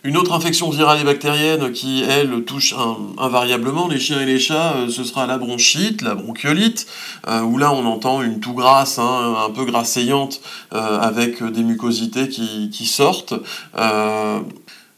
Une 0.05 0.17
autre 0.17 0.33
infection 0.33 0.71
virale 0.71 1.01
et 1.01 1.05
bactérienne 1.05 1.73
qui, 1.73 2.05
elle, 2.09 2.45
touche 2.45 2.75
invariablement 3.19 3.89
les 3.89 3.99
chiens 3.99 4.21
et 4.21 4.27
les 4.27 4.39
chats, 4.39 4.75
euh, 4.77 4.89
ce 4.89 5.05
sera 5.05 5.27
la 5.27 5.39
bronchite, 5.39 6.03
la 6.03 6.15
bronchiolite, 6.15 6.87
euh, 7.29 7.41
où 7.41 7.59
là 7.59 7.73
on 7.73 7.85
entend 7.87 8.23
une 8.23 8.41
toux 8.41 8.53
grasse, 8.53 8.99
hein, 8.99 9.35
un 9.47 9.51
peu 9.51 9.65
grasseillante, 9.65 10.41
euh, 10.75 11.01
avec 11.01 11.43
des 11.43 11.63
mucosités 11.63 12.29
qui, 12.29 12.87
sortent. 12.87 13.35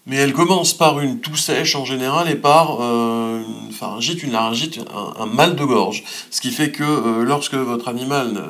mais 0.07 0.17
elle 0.17 0.33
commence 0.33 0.75
par 0.75 1.01
une 1.01 1.21
toux 1.21 1.37
sèche 1.37 1.75
en 1.75 1.85
général 1.85 2.29
et 2.31 2.35
par 2.35 2.81
une 2.81 3.73
pharyngite, 3.73 4.23
une 4.23 4.33
laryngite, 4.33 4.81
un, 5.19 5.27
mal 5.27 5.57
de 5.57 5.65
gorge. 5.65 6.05
Ce 6.31 6.41
qui 6.41 6.51
fait 6.51 6.71
que 6.71 7.23
lorsque 7.23 7.55
votre 7.55 7.89
animal 7.89 8.43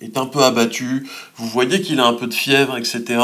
est 0.00 0.18
un 0.18 0.26
peu 0.26 0.42
abattu, 0.42 1.06
vous 1.36 1.46
voyez 1.46 1.80
qu'il 1.80 2.00
a 2.00 2.06
un 2.06 2.12
peu 2.12 2.26
de 2.26 2.34
fièvre, 2.34 2.76
etc., 2.76 3.20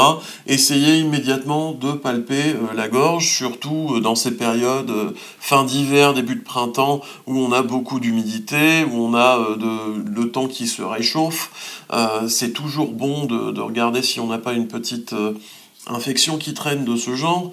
essayez 0.47 0.97
immédiatement 0.99 1.71
de 1.71 1.91
palper 1.91 2.53
euh, 2.53 2.73
la 2.75 2.87
gorge, 2.87 3.27
surtout 3.27 3.93
euh, 3.95 3.99
dans 3.99 4.15
ces 4.15 4.31
périodes 4.31 4.89
euh, 4.89 5.11
fin 5.39 5.63
d'hiver, 5.63 6.13
début 6.13 6.35
de 6.35 6.43
printemps, 6.43 7.01
où 7.27 7.37
on 7.37 7.51
a 7.51 7.61
beaucoup 7.61 7.99
d'humidité, 7.99 8.83
où 8.85 8.95
on 8.95 9.13
a 9.13 9.39
le 9.57 10.31
temps 10.31 10.47
qui 10.47 10.67
se 10.67 10.81
réchauffe. 10.81 11.51
c'est 12.27 12.53
toujours 12.53 12.91
bon 12.91 13.25
de, 13.25 13.61
regarder 13.61 14.01
si 14.01 14.19
on 14.19 14.27
n'a 14.27 14.37
pas 14.37 14.53
une 14.53 14.67
petite 14.67 15.13
infection 15.87 16.37
qui 16.37 16.53
traîne 16.53 16.85
de 16.85 16.95
ce 16.95 17.15
genre. 17.15 17.51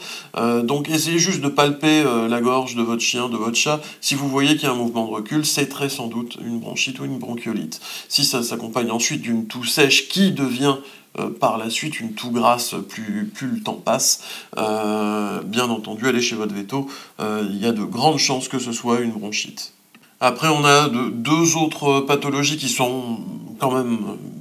donc 0.62 0.88
essayez 0.88 1.18
juste 1.18 1.40
de 1.40 1.48
palper 1.48 2.04
la 2.28 2.40
gorge 2.40 2.76
de 2.76 2.82
votre 2.82 3.02
chien, 3.02 3.28
de 3.28 3.36
votre 3.36 3.56
chat. 3.56 3.80
Si 4.00 4.14
vous 4.14 4.28
voyez 4.28 4.54
qu'il 4.54 4.64
y 4.64 4.66
a 4.66 4.70
un 4.72 4.76
mouvement 4.76 5.06
de 5.06 5.10
recul, 5.10 5.44
c'est 5.44 5.66
très 5.66 5.88
sans 5.88 6.06
doute 6.06 6.36
une 6.44 6.60
bronchite 6.60 7.00
ou 7.00 7.04
une 7.04 7.18
bronchiolite. 7.18 7.80
Si 8.08 8.24
ça 8.24 8.42
s'accompagne 8.42 8.90
ensuite 8.90 9.22
d'une 9.22 9.46
toux 9.46 9.64
sèche 9.64 10.08
qui 10.08 10.30
devient 10.30 10.76
euh, 11.18 11.28
par 11.28 11.58
la 11.58 11.70
suite 11.70 11.98
une 11.98 12.12
toux 12.12 12.30
grasse 12.30 12.76
plus, 12.88 13.26
plus 13.26 13.48
le 13.48 13.60
temps 13.60 13.74
passe. 13.74 14.22
Euh, 14.58 15.42
bien 15.42 15.68
entendu, 15.68 16.06
allez 16.06 16.20
chez 16.22 16.36
votre 16.36 16.54
veto, 16.54 16.88
euh, 17.18 17.44
il 17.50 17.58
y 17.58 17.66
a 17.66 17.72
de 17.72 17.82
grandes 17.82 18.18
chances 18.18 18.46
que 18.46 18.60
ce 18.60 18.70
soit 18.70 19.00
une 19.00 19.10
bronchite. 19.10 19.72
Après, 20.20 20.48
on 20.48 20.64
a 20.64 20.88
deux 20.88 21.56
autres 21.56 22.00
pathologies 22.00 22.58
qui 22.58 22.68
sont 22.68 23.20
quand 23.58 23.72
même 23.72 23.98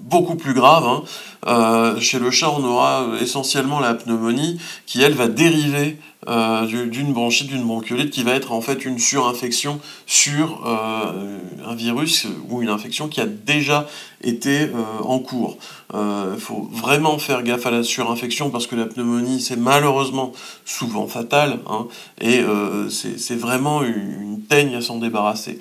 beaucoup 0.09 0.36
plus 0.36 0.53
graves. 0.53 1.03
Hein. 1.45 1.95
chez 2.00 2.19
le 2.19 2.31
chat, 2.31 2.50
on 2.50 2.63
aura 2.63 3.07
essentiellement 3.21 3.79
la 3.79 3.93
pneumonie 3.93 4.59
qui, 4.86 5.01
elle, 5.01 5.13
va 5.13 5.27
dériver 5.27 5.98
euh, 6.27 6.65
d'une 6.65 7.13
bronchite, 7.13 7.47
d'une 7.47 7.63
bronchiolite 7.63 8.09
qui 8.09 8.23
va 8.23 8.33
être 8.33 8.51
en 8.51 8.59
fait 8.59 8.83
une 8.83 8.99
surinfection 8.99 9.79
sur 10.05 10.67
euh, 10.67 11.39
un 11.65 11.75
virus 11.75 12.27
ou 12.49 12.61
une 12.61 12.67
infection 12.67 13.07
qui 13.07 13.21
a 13.21 13.25
déjà 13.25 13.88
été 14.21 14.63
euh, 14.63 15.03
en 15.05 15.19
cours. 15.19 15.57
Il 15.93 16.39
faut 16.39 16.69
vraiment 16.71 17.17
faire 17.17 17.41
gaffe 17.41 17.65
à 17.65 17.71
la 17.71 17.83
surinfection 17.83 18.49
parce 18.49 18.67
que 18.67 18.75
la 18.75 18.85
pneumonie 18.85 19.39
c'est 19.39 19.55
malheureusement 19.55 20.33
souvent 20.65 21.07
fatal 21.07 21.59
hein, 21.67 21.88
et 22.21 22.43
c'est 22.89 23.35
vraiment 23.35 23.81
une, 23.81 24.41
teigne 24.47 24.75
à 24.75 24.81
s'en 24.81 24.97
débarrasser. 24.97 25.59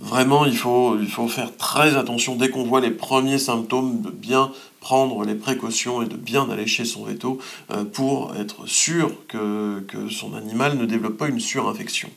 Vraiment 0.00 0.46
il 0.46 0.56
faut, 0.56 0.96
il 0.98 1.08
faut 1.08 1.28
faire 1.28 1.56
très 1.56 1.96
attention 1.96 2.34
dès 2.34 2.50
qu'on 2.50 2.64
voit 2.64 2.80
les 2.80 2.90
premiers 2.90 3.38
symptômes 3.38 4.00
de 4.00 4.10
bien 4.10 4.50
prendre 4.80 5.24
les 5.24 5.34
précautions 5.34 6.02
et 6.02 6.06
de 6.06 6.16
bien 6.16 6.48
aller 6.50 6.66
chez 6.66 6.84
son 6.84 7.04
veto 7.04 7.38
euh, 7.70 7.84
pour 7.84 8.34
être 8.36 8.66
sûr 8.66 9.12
que, 9.26 9.84
son 10.10 10.34
animal 10.34 10.76
ne 10.76 10.86
développe 10.86 11.16
pas 11.16 11.28
une 11.28 11.40
surinfection. 11.40 12.10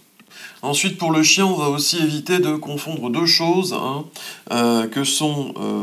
Ensuite, 0.62 0.98
pour 0.98 1.12
le 1.12 1.24
chien, 1.24 1.46
on 1.46 1.56
va 1.56 1.70
aussi 1.70 1.98
éviter 1.98 2.39
de 2.39 2.56
confondre 2.56 3.10
deux 3.10 3.25
choses, 3.25 3.74
hein, 3.74 4.06
euh, 4.51 4.88
que 4.88 5.03
sont 5.03 5.53
euh, 5.60 5.82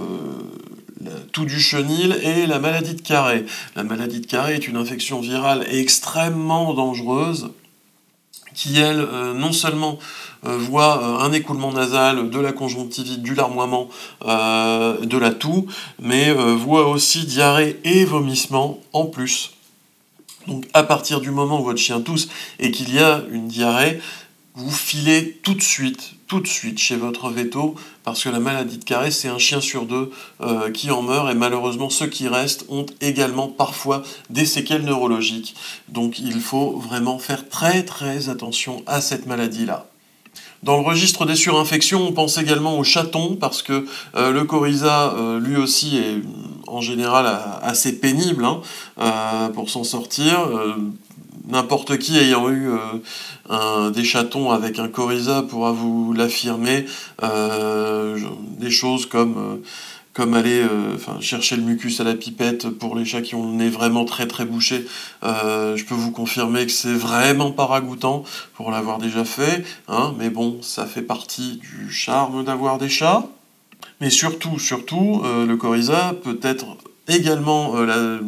tout 1.33 1.45
du 1.45 1.61
chenil 1.61 2.19
et 2.23 2.47
la 2.47 2.59
maladie 2.59 2.95
de 2.95 3.03
Carré. 3.03 3.45
La 3.77 3.83
maladie 3.83 4.21
de 4.21 4.27
Carré 4.27 4.55
est 4.55 4.69
une 4.69 4.77
infection 4.77 5.21
virale 5.21 5.67
extrêmement 5.71 6.75
dangereuse 6.75 7.51
qui, 8.59 8.81
elle, 8.81 9.07
non 9.37 9.53
seulement 9.53 9.99
euh, 10.47 10.57
voit 10.57 11.03
euh, 11.03 11.25
un 11.25 11.33
écoulement 11.33 11.73
nasal, 11.73 12.31
de 12.31 12.39
la 12.39 12.53
conjonctivite, 12.53 13.23
du 13.23 13.35
larmoiement, 13.35 13.89
euh, 14.25 15.05
de 15.05 15.19
la 15.19 15.33
toux, 15.33 15.67
mais 16.01 16.33
voit 16.33 16.89
aussi 16.89 17.27
diarrhée 17.27 17.81
et 17.85 18.05
vomissement 18.05 18.79
en 18.93 19.07
plus. 19.07 19.53
Donc 20.47 20.67
à 20.75 20.83
partir 20.83 21.21
du 21.21 21.31
moment 21.31 21.61
où 21.61 21.65
votre 21.65 21.79
chien 21.79 22.01
tousse 22.01 22.29
et 22.61 22.71
qu'il 22.71 22.95
y 22.95 23.01
a 23.01 23.23
une 23.31 23.49
diarrhée, 23.49 24.01
vous 24.55 24.71
filez 24.71 25.39
tout 25.43 25.55
de 25.55 25.63
suite, 25.63 26.13
tout 26.29 26.41
de 26.41 26.47
suite 26.47 26.79
chez 26.79 26.97
votre 26.97 27.31
veto, 27.31 27.75
parce 28.05 28.23
que 28.23 28.29
la 28.29 28.39
maladie 28.39 28.79
de 28.79 28.85
Carré, 28.85 29.11
c'est 29.11 29.29
un 29.29 29.39
chien 29.39 29.61
sur 29.61 29.87
deux 29.87 30.11
qui 30.75 30.91
en 30.91 31.03
meurt, 31.03 31.31
et 31.31 31.35
malheureusement 31.35 31.91
ceux 31.91 32.07
qui 32.07 32.29
restent 32.29 32.67
ont 32.69 32.87
également 33.01 33.49
parfois 33.49 34.03
des 34.31 34.45
séquelles 34.45 34.85
neurologiques. 34.85 35.55
Donc 35.89 36.19
il 36.19 36.41
faut 36.41 36.79
vraiment 36.79 37.19
faire 37.19 37.49
très 37.49 37.83
très 37.83 38.29
attention 38.29 38.83
à 38.87 39.01
cette 39.01 39.27
maladie-là. 39.27 39.87
Dans 40.65 40.77
le 40.77 40.83
registre 40.83 41.25
des 41.25 41.37
surinfections, 41.37 42.09
on 42.09 42.13
pense 42.13 42.37
également 42.37 42.79
au 42.79 42.85
chaton, 42.85 43.37
parce 43.37 43.63
que 43.63 43.87
euh, 44.17 44.33
le 44.33 44.45
coryza, 44.45 45.15
euh, 45.15 45.39
lui 45.39 45.57
aussi, 45.57 45.99
est 45.99 46.21
en 46.67 46.81
général 46.81 47.27
assez 47.63 47.99
pénible 47.99 48.45
hein, 48.45 48.61
euh, 48.99 49.49
pour 49.51 49.71
s'en 49.71 49.85
sortir. 49.85 50.49
N'importe 51.49 51.99
qui 51.99 52.19
ayant 52.19 52.51
eu 52.51 52.69
des 53.95 54.05
chatons 54.05 54.51
avec 54.51 54.79
un 54.79 54.89
coryza 54.89 55.43
pourra 55.43 55.73
vous 55.73 56.13
l'affirmer. 56.13 56.85
des 57.23 58.71
choses 58.71 59.07
comme 59.07 59.63
comme 60.19 60.35
aller 60.35 60.63
euh, 60.63 60.97
chercher 61.21 61.55
le 61.55 61.63
mucus 61.63 62.01
à 62.01 62.05
la 62.05 62.15
pipette 62.15 62.69
pour 62.71 62.97
les 62.97 63.05
chats 63.05 63.23
qui 63.23 63.37
ont 63.37 63.53
le 63.53 63.57
nez 63.57 63.69
vraiment 63.69 64.05
très 64.05 64.27
très 64.27 64.45
bouché. 64.45 64.85
Euh, 65.23 65.77
je 65.77 65.85
peux 65.85 65.95
vous 65.95 66.11
confirmer 66.11 66.67
que 66.67 66.73
c'est 66.73 66.93
vraiment 66.93 67.53
pas 67.53 67.67
ragoûtant 67.67 68.25
pour 68.55 68.73
l'avoir 68.73 68.99
déjà 68.99 69.25
fait, 69.25 69.65
hein, 69.87 70.17
mais 70.19 70.29
bon, 70.29 70.59
ça 70.61 70.87
fait 70.87 71.03
partie 71.03 71.59
du 71.59 71.93
charme 71.93 72.45
d'avoir 72.45 72.79
des 72.79 72.89
chats. 72.89 73.29
Mais 74.01 74.11
surtout, 74.11 74.59
surtout, 74.59 75.23
euh, 75.25 75.47
le 75.47 75.57
coryza 75.57 76.17
peut 76.25 76.41
être 76.43 76.67
également 77.07 77.77
la, 77.77 78.19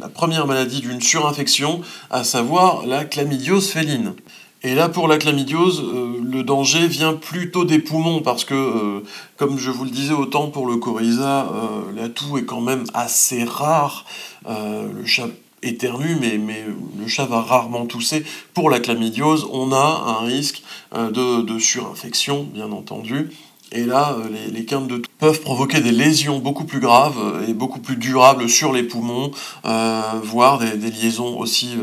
la, 0.00 0.08
première 0.08 0.46
maladie 0.46 0.80
d'une 0.80 1.00
surinfection, 1.00 1.80
à 2.10 2.24
savoir 2.24 2.86
la 2.86 3.04
chlamydiose 3.04 3.70
féline. 3.70 4.14
Et 4.62 4.74
là, 4.74 4.88
pour 4.88 5.08
la 5.08 5.18
chlamydiose, 5.18 5.82
euh, 5.82 6.16
le 6.24 6.42
danger 6.42 6.86
vient 6.86 7.12
plutôt 7.12 7.66
des 7.66 7.78
poumons, 7.78 8.22
parce 8.22 8.46
que, 8.46 8.54
euh, 8.54 9.00
comme 9.36 9.58
je 9.58 9.70
vous 9.70 9.84
le 9.84 9.90
disais, 9.90 10.14
autant 10.14 10.48
pour 10.48 10.66
le 10.66 10.76
coryza, 10.76 11.50
euh, 11.52 11.92
la 11.94 12.08
toux 12.08 12.38
est 12.38 12.46
quand 12.46 12.62
même 12.62 12.84
assez 12.94 13.44
rare. 13.44 14.06
le 14.46 15.04
chat 15.06 15.28
éternue, 15.62 16.16
mais, 16.20 16.38
mais 16.38 16.64
le 16.98 17.08
chat 17.08 17.26
va 17.26 17.40
rarement 17.40 17.86
tousser. 17.86 18.24
Pour 18.54 18.70
la 18.70 18.80
chlamydiose, 18.80 19.46
on 19.52 19.72
a 19.72 20.18
un 20.18 20.24
risque 20.26 20.62
de, 20.94 21.42
de 21.42 21.58
surinfection, 21.58 22.44
bien 22.44 22.72
entendu. 22.72 23.30
Et 23.74 23.84
là, 23.86 24.16
euh, 24.16 24.28
les, 24.52 24.64
quintes 24.64 24.86
de 24.86 24.98
toux 24.98 25.10
peuvent 25.18 25.40
provoquer 25.40 25.80
des 25.80 25.90
lésions 25.90 26.38
beaucoup 26.38 26.64
plus 26.64 26.78
graves 26.78 27.18
euh, 27.18 27.48
et 27.48 27.54
beaucoup 27.54 27.80
plus 27.80 27.96
durables 27.96 28.48
sur 28.48 28.72
les 28.72 28.84
poumons, 28.84 29.32
euh, 29.64 30.00
voire 30.22 30.60
des, 30.60 30.90
liaisons 30.90 31.36
aussi 31.40 31.76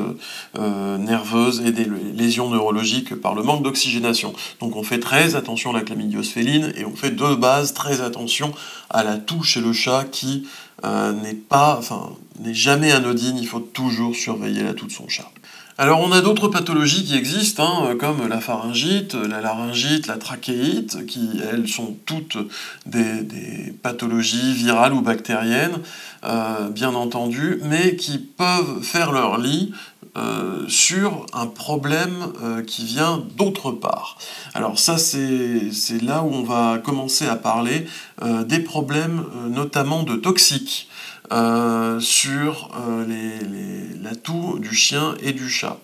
nerveuses 0.58 1.62
et 1.66 1.72
des 1.74 1.86
lésions 2.14 2.50
neurologiques 2.50 3.16
par 3.16 3.36
le 3.36 3.44
manque 3.44 3.64
d'oxygénation. 3.64 4.34
Donc 4.62 4.78
on 4.78 4.84
fait 4.84 5.00
très 5.00 5.36
attention 5.36 5.72
à 5.72 5.74
la 5.74 5.82
chlamydiose 5.82 6.30
féline 6.30 6.72
et 6.78 6.86
on 6.86 6.96
fait 6.96 7.12
de 7.12 7.36
base 7.36 7.74
très 7.74 8.00
attention 8.00 8.54
à 8.90 9.04
la 9.04 9.18
toux 9.18 9.44
chez 9.44 9.60
le 9.60 9.74
chat 9.74 10.06
qui 10.06 10.48
n'est 10.84 11.38
n'est 12.40 12.54
jamais 12.54 12.92
anodine. 12.92 13.38
Il 13.38 13.48
faut 13.48 13.60
toujours 13.60 14.16
surveiller 14.16 14.64
la 14.64 14.74
toux 14.74 14.88
de 14.88 14.92
son 14.92 15.10
chat. 15.10 15.30
Alors 15.82 16.02
on 16.02 16.12
a 16.12 16.22
d'autres 16.22 16.48
pathologies 16.48 17.04
qui 17.06 17.16
existent, 17.16 17.88
hein, 17.88 17.96
comme 17.96 18.28
la 18.28 18.40
pharyngite, 18.40 19.16
la 19.16 19.42
laryngite, 19.42 20.06
la 20.06 20.18
trachéite, 20.18 21.08
qui 21.08 21.28
elles 21.52 21.68
sont 21.68 21.98
toutes 22.06 22.38
des, 22.86 23.74
pathologies 23.82 24.54
virales 24.54 24.94
ou 24.94 25.02
bactériennes, 25.02 25.80
euh, 26.24 26.70
bien 26.70 26.94
entendu, 26.94 27.60
mais 27.64 27.96
qui 27.96 28.20
peuvent 28.20 28.84
faire 28.84 29.12
leur 29.12 29.40
lit 29.40 29.74
euh, 30.18 30.68
sur 30.68 31.26
un 31.34 31.48
problème 31.48 32.28
euh, 32.44 32.62
qui 32.62 32.86
vient 32.86 33.24
d'autre 33.36 33.72
part. 33.72 34.20
Alors 34.54 34.78
ça 34.78 35.00
c'est 35.00 35.72
là 36.04 36.22
où 36.22 36.32
on 36.32 36.44
va 36.44 36.78
commencer 36.78 37.26
à 37.26 37.36
parler 37.36 37.88
des 38.46 38.60
problèmes 38.60 39.24
notamment 39.50 40.04
de 40.04 40.16
toxiques. 40.16 40.90
Sur 42.00 42.70
la 43.08 43.16
toux 44.16 44.60
du 44.60 44.74
chien 44.74 45.16
et 45.22 45.32
du 45.32 45.50
chat. 45.50 45.78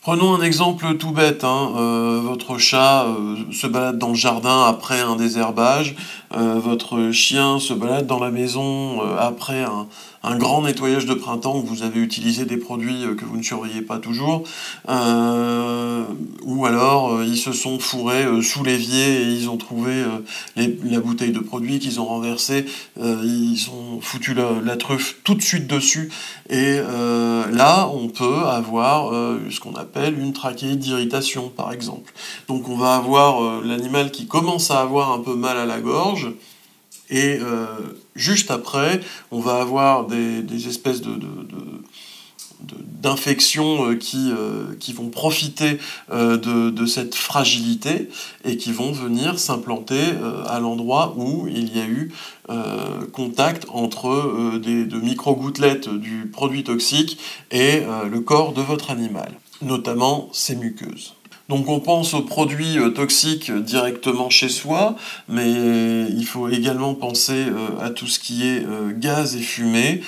Prenons 0.00 0.34
un 0.34 0.42
exemple 0.42 0.96
tout 0.96 1.12
bête. 1.12 1.44
Hein. 1.44 1.72
Euh, 1.76 2.20
votre 2.22 2.58
chat 2.58 3.06
se 3.52 3.66
balade 3.66 3.98
dans 3.98 4.08
le 4.08 4.14
jardin 4.14 4.64
après 4.64 5.00
un 5.00 5.16
désherbage. 5.16 5.94
votre 6.30 7.12
chien 7.12 7.60
se 7.60 7.72
balade 7.72 8.06
dans 8.06 8.18
la 8.18 8.30
maison 8.30 9.00
après 9.18 9.62
un, 9.62 9.86
un 10.24 10.36
grand 10.36 10.62
nettoyage 10.62 11.06
de 11.06 11.14
printemps 11.14 11.58
où 11.58 11.62
vous 11.62 11.82
avez 11.82 12.00
utilisé 12.00 12.44
des 12.44 12.56
produits 12.56 13.04
euh, 13.04 13.14
que 13.14 13.24
vous 13.24 13.36
ne 13.36 13.42
surveillez 13.42 13.82
pas 13.82 13.98
toujours, 13.98 14.44
euh, 14.88 16.04
ou 16.42 16.64
alors 16.66 17.14
euh, 17.14 17.24
ils 17.24 17.36
se 17.36 17.52
sont 17.52 17.78
fourrés 17.78 18.24
sous 18.42 18.62
l'évier 18.62 19.22
et 19.22 19.32
ils 19.32 19.48
ont 19.48 19.56
trouvé 19.56 20.04
la 20.56 21.00
bouteille 21.00 21.32
de 21.32 21.40
produits 21.40 21.78
qu'ils 21.78 22.00
ont 22.00 22.04
renversée, 22.04 22.66
ils 22.98 23.66
ont 23.70 24.00
foutu 24.00 24.34
la, 24.34 24.76
truffe 24.76 25.16
tout 25.24 25.34
de 25.34 25.42
suite 25.42 25.66
dessus, 25.66 26.10
et 26.48 26.78
là 26.78 27.88
on 27.92 28.08
peut 28.08 28.44
avoir 28.46 29.12
ce 29.50 29.60
qu'on 29.60 29.74
appelle 29.74 30.18
une 30.18 30.32
trachéite 30.32 30.78
d'irritation 30.78 31.50
par 31.54 31.72
exemple. 31.72 32.12
Donc 32.48 32.68
on 32.68 32.76
va 32.76 32.94
avoir 32.96 33.62
l'animal 33.62 34.10
qui 34.10 34.26
commence 34.26 34.70
à 34.70 34.80
avoir 34.80 35.12
un 35.12 35.20
peu 35.20 35.34
mal 35.34 35.56
à 35.56 35.66
la 35.66 35.80
gorge, 35.80 36.32
et 37.10 37.38
euh, 37.40 37.66
juste 38.14 38.50
après, 38.50 39.00
on 39.30 39.40
va 39.40 39.60
avoir 39.60 40.06
des, 40.06 40.68
espèces 40.68 41.02
de, 41.02 41.12
d'infections 43.02 43.90
euh, 43.90 43.96
qui, 43.96 44.30
euh, 44.30 44.74
qui 44.78 44.92
vont 44.92 45.10
profiter 45.10 45.78
de, 46.10 46.86
cette 46.86 47.14
fragilité 47.14 48.08
et 48.44 48.56
qui 48.56 48.72
vont 48.72 48.92
venir 48.92 49.38
s'implanter 49.38 50.00
à 50.46 50.58
l'endroit 50.58 51.14
où 51.16 51.46
il 51.48 51.76
y 51.76 51.80
a 51.80 51.86
eu 51.86 52.12
contact 53.12 53.66
entre 53.68 54.58
des, 54.58 54.84
de 54.84 54.98
micro-gouttelettes 54.98 55.88
du 55.88 56.26
produit 56.26 56.64
toxique 56.64 57.18
et 57.50 57.82
le 58.10 58.20
corps 58.20 58.52
de 58.52 58.62
votre 58.62 58.90
animal, 58.90 59.32
notamment 59.62 60.28
ses 60.32 60.56
muqueuses. 60.56 61.14
Donc 61.52 61.68
on 61.68 61.80
pense 61.80 62.14
aux 62.14 62.22
produits 62.22 62.78
euh, 62.78 62.88
toxiques 62.88 63.52
directement 63.52 64.30
chez 64.30 64.48
soi, 64.48 64.96
mais 65.28 65.50
il 65.52 66.24
faut 66.24 66.48
également 66.48 66.94
penser 66.94 67.44
euh, 67.44 67.84
à 67.84 67.90
tout 67.90 68.06
ce 68.06 68.18
qui 68.18 68.48
est 68.48 68.64
euh, 68.64 68.94
gaz 68.96 69.36
et 69.36 69.42
fumée. 69.42 70.00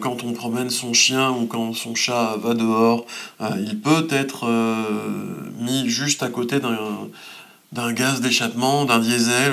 quand 0.00 0.24
on 0.24 0.32
promène 0.32 0.70
son 0.70 0.94
chien 0.94 1.32
ou 1.32 1.44
quand 1.44 1.74
son 1.74 1.94
chat 1.94 2.36
va 2.42 2.54
dehors, 2.54 3.04
il 3.58 3.78
peut 3.78 4.08
être 4.10 4.46
mis 5.60 5.86
juste 5.86 6.22
à 6.22 6.28
côté 6.28 6.60
d'un 7.72 7.92
gaz 7.92 8.22
d'échappement, 8.22 8.86
d'un 8.86 9.00
diesel 9.00 9.52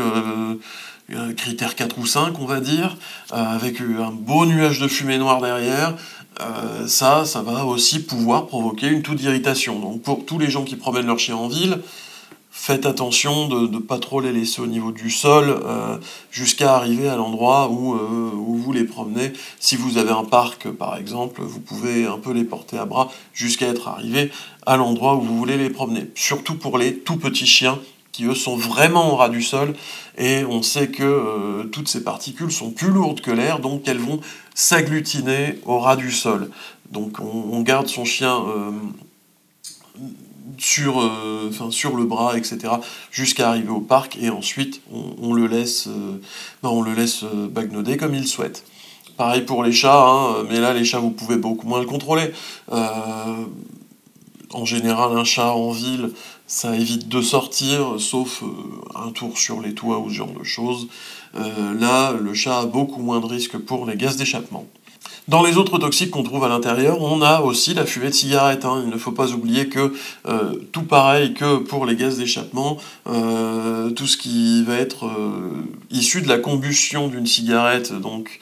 critère 1.35 1.75
4 1.75 1.97
ou 1.99 2.05
5 2.05 2.39
on 2.39 2.45
va 2.45 2.61
dire, 2.61 2.95
avec 3.31 3.81
un 3.81 4.11
beau 4.11 4.45
nuage 4.45 4.79
de 4.79 4.87
fumée 4.87 5.17
noire 5.17 5.41
derrière, 5.41 5.95
euh, 6.39 6.87
ça, 6.87 7.25
ça 7.25 7.41
va 7.41 7.65
aussi 7.65 8.03
pouvoir 8.03 8.47
provoquer 8.47 8.87
une 8.87 9.01
toux 9.01 9.15
d'irritation. 9.15 9.79
Donc 9.79 10.01
pour 10.01 10.25
tous 10.25 10.39
les 10.39 10.49
gens 10.49 10.63
qui 10.63 10.75
promènent 10.75 11.07
leur 11.07 11.19
chien 11.19 11.35
en 11.35 11.47
ville, 11.47 11.79
faites 12.49 12.85
attention 12.85 13.47
de 13.47 13.67
ne 13.67 13.79
pas 13.79 13.99
trop 13.99 14.21
les 14.21 14.31
laisser 14.31 14.61
au 14.61 14.67
niveau 14.67 14.91
du 14.91 15.09
sol 15.09 15.49
euh, 15.49 15.97
jusqu'à 16.31 16.75
arriver 16.75 17.09
à 17.09 17.15
l'endroit 17.15 17.69
où, 17.69 17.95
euh, 17.95 18.31
où, 18.33 18.55
vous 18.55 18.71
les 18.71 18.83
promenez. 18.83 19.33
Si 19.59 19.75
vous 19.75 19.97
avez 19.97 20.11
un 20.11 20.23
parc 20.23 20.69
par 20.69 20.97
exemple, 20.97 21.41
vous 21.41 21.59
pouvez 21.59 22.05
un 22.05 22.17
peu 22.17 22.31
les 22.31 22.43
porter 22.43 22.77
à 22.77 22.85
bras 22.85 23.11
jusqu'à 23.33 23.67
être 23.67 23.87
arrivé 23.87 24.31
à 24.65 24.77
l'endroit 24.77 25.15
où 25.15 25.21
vous 25.21 25.37
voulez 25.37 25.57
les 25.57 25.69
promener. 25.69 26.11
Surtout 26.15 26.55
pour 26.55 26.77
les 26.77 26.97
tout 26.97 27.17
petits 27.17 27.47
chiens 27.47 27.79
qui 28.11 28.25
eux 28.25 28.35
sont 28.35 28.55
vraiment 28.55 29.13
au 29.13 29.15
ras 29.15 29.29
du 29.29 29.41
sol, 29.41 29.73
et 30.17 30.43
on 30.45 30.61
sait 30.61 30.89
que 30.89 31.03
euh, 31.03 31.63
toutes 31.65 31.87
ces 31.87 32.03
particules 32.03 32.51
sont 32.51 32.71
plus 32.71 32.89
lourdes 32.89 33.21
que 33.21 33.31
l'air, 33.31 33.59
donc 33.59 33.87
elles 33.87 33.99
vont 33.99 34.19
s'agglutiner 34.53 35.59
au 35.65 35.79
ras 35.79 35.95
du 35.95 36.11
sol. 36.11 36.49
Donc 36.91 37.19
on, 37.19 37.61
garde 37.61 37.87
son 37.87 38.03
chien 38.03 38.43
euh, 38.47 38.71
sur, 40.57 41.01
euh, 41.01 41.49
sur 41.69 41.95
le 41.95 42.03
bras, 42.03 42.37
etc., 42.37 42.73
jusqu'à 43.11 43.49
arriver 43.49 43.69
au 43.69 43.79
parc, 43.79 44.17
et 44.21 44.29
ensuite 44.29 44.81
on, 44.91 45.33
le 45.33 45.47
laisse, 45.47 45.87
on 46.63 46.81
le 46.81 46.93
laisse 46.93 47.23
bagnoder 47.23 47.95
comme 47.95 48.13
il 48.13 48.27
souhaite. 48.27 48.65
Pareil 49.15 49.43
pour 49.43 49.63
les 49.63 49.71
chats, 49.71 50.05
hein, 50.05 50.43
mais 50.49 50.59
là 50.59 50.73
les 50.73 50.83
chats 50.83 50.99
vous 50.99 51.11
pouvez 51.11 51.37
beaucoup 51.37 51.65
moins 51.67 51.79
le 51.79 51.85
contrôler. 51.85 52.33
en 52.69 53.45
général, 54.65 55.17
un 55.17 55.23
chat 55.23 55.53
en 55.53 55.71
ville, 55.71 56.11
ça 56.51 56.75
évite 56.75 57.07
de 57.07 57.21
sortir, 57.21 57.95
sauf 57.97 58.43
euh, 58.43 58.47
un 58.93 59.11
tour 59.11 59.37
sur 59.37 59.61
les 59.61 59.73
toits 59.73 59.99
ou 59.99 60.09
ce 60.09 60.15
genre 60.15 60.33
de 60.37 60.43
choses. 60.43 60.89
Euh, 61.35 61.73
là, 61.73 62.11
le 62.11 62.33
chat 62.33 62.59
a 62.59 62.65
beaucoup 62.65 63.01
moins 63.01 63.21
de 63.21 63.25
risques 63.25 63.57
pour 63.57 63.85
les 63.85 63.95
gaz 63.95 64.17
d'échappement. 64.17 64.65
Dans 65.31 65.43
les 65.43 65.55
autres 65.55 65.77
toxiques 65.77 66.11
qu'on 66.11 66.23
trouve 66.23 66.43
à 66.43 66.49
l'intérieur, 66.49 67.01
on 67.01 67.21
a 67.21 67.39
aussi 67.39 67.73
la 67.73 67.85
fumée 67.85 68.09
de 68.09 68.13
cigarette. 68.13 68.65
Hein. 68.65 68.81
Il 68.83 68.89
ne 68.89 68.97
faut 68.97 69.13
pas 69.13 69.31
oublier 69.31 69.69
que 69.69 69.93
euh, 70.27 70.55
tout 70.73 70.83
pareil 70.83 71.33
que 71.33 71.55
pour 71.55 71.85
les 71.85 71.95
gaz 71.95 72.17
d'échappement, 72.17 72.75
euh, 73.07 73.91
tout 73.91 74.07
ce 74.07 74.17
qui 74.17 74.61
va 74.65 74.75
être 74.75 75.05
euh, 75.05 75.63
issu 75.89 76.21
de 76.21 76.27
la 76.27 76.37
combustion 76.37 77.07
d'une 77.07 77.27
cigarette, 77.27 77.93
donc 77.93 78.39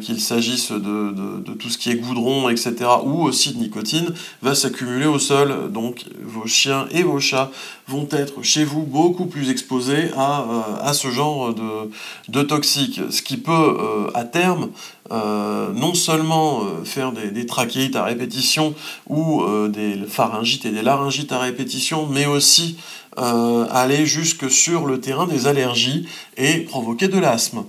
qu'il 0.00 0.20
s'agisse 0.20 0.72
de, 0.72 1.12
de, 1.38 1.52
tout 1.52 1.68
ce 1.68 1.76
qui 1.76 1.90
est 1.90 1.96
goudron, 1.96 2.48
etc., 2.48 2.74
ou 3.04 3.22
aussi 3.22 3.52
de 3.52 3.58
nicotine, 3.58 4.12
va 4.40 4.54
s'accumuler 4.54 5.06
au 5.06 5.18
sol. 5.18 5.70
Donc 5.70 6.06
vos 6.24 6.46
chiens 6.46 6.86
et 6.90 7.02
vos 7.02 7.20
chats 7.20 7.50
vont 7.86 8.08
être 8.10 8.42
chez 8.42 8.64
vous 8.64 8.82
beaucoup 8.82 9.26
plus 9.26 9.50
exposés 9.50 10.10
à, 10.16 10.46
à 10.82 10.94
ce 10.94 11.08
genre 11.08 11.54
de, 11.54 11.90
de 12.28 12.42
toxiques. 12.42 13.00
Ce 13.10 13.20
qui 13.20 13.36
peut, 13.36 13.76
à 14.14 14.24
terme, 14.24 14.70
non 15.10 15.94
seulement 16.02 16.62
euh, 16.62 16.84
faire 16.84 17.12
des, 17.12 17.46
trachéites 17.46 17.96
à 17.96 18.04
répétition 18.04 18.74
ou 19.08 19.42
euh, 19.42 19.68
des 19.68 19.98
pharyngites 20.08 20.66
et 20.66 20.70
des 20.70 20.82
laryngites 20.82 21.32
à 21.32 21.38
répétition, 21.38 22.06
mais 22.06 22.26
aussi 22.26 22.76
euh, 23.18 23.66
aller 23.70 24.06
jusque 24.06 24.50
sur 24.50 24.86
le 24.86 25.00
terrain 25.00 25.26
des 25.26 25.46
allergies 25.46 26.08
et 26.36 26.60
provoquer 26.60 27.08
de 27.08 27.18
l'asthme. 27.18 27.64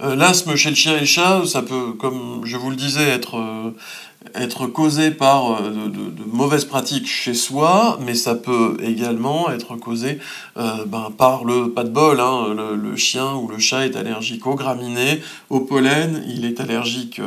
L'asthme 0.00 0.56
chez 0.56 0.70
le 0.70 0.74
chien 0.74 0.96
et 0.96 1.00
le 1.00 1.06
chat, 1.06 1.42
ça 1.46 1.62
peut, 1.62 1.92
comme 1.92 2.40
je 2.42 2.56
vous 2.56 2.70
le 2.70 2.76
disais, 2.76 3.08
être 3.08 3.40
être 4.34 4.66
causé 4.66 5.12
par 5.12 5.62
de, 5.62 6.24
mauvaises 6.26 6.64
pratiques 6.64 7.06
chez 7.06 7.34
soi, 7.34 8.00
mais 8.04 8.14
ça 8.14 8.34
peut 8.34 8.76
également 8.82 9.48
être 9.52 9.76
causé 9.76 10.18
ben, 10.56 11.12
par 11.16 11.44
le 11.44 11.70
pas 11.70 11.84
de 11.84 11.90
bol. 11.90 12.18
Hein. 12.18 12.48
le, 12.74 12.96
chien 12.96 13.34
ou 13.34 13.46
le 13.46 13.58
chat 13.58 13.86
est 13.86 13.94
allergique 13.94 14.44
aux 14.44 14.56
graminées, 14.56 15.22
au 15.50 15.60
pollen, 15.60 16.24
il 16.26 16.44
est 16.46 16.58
allergique 16.58 17.20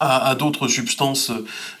à, 0.00 0.34
d'autres 0.34 0.66
substances 0.66 1.30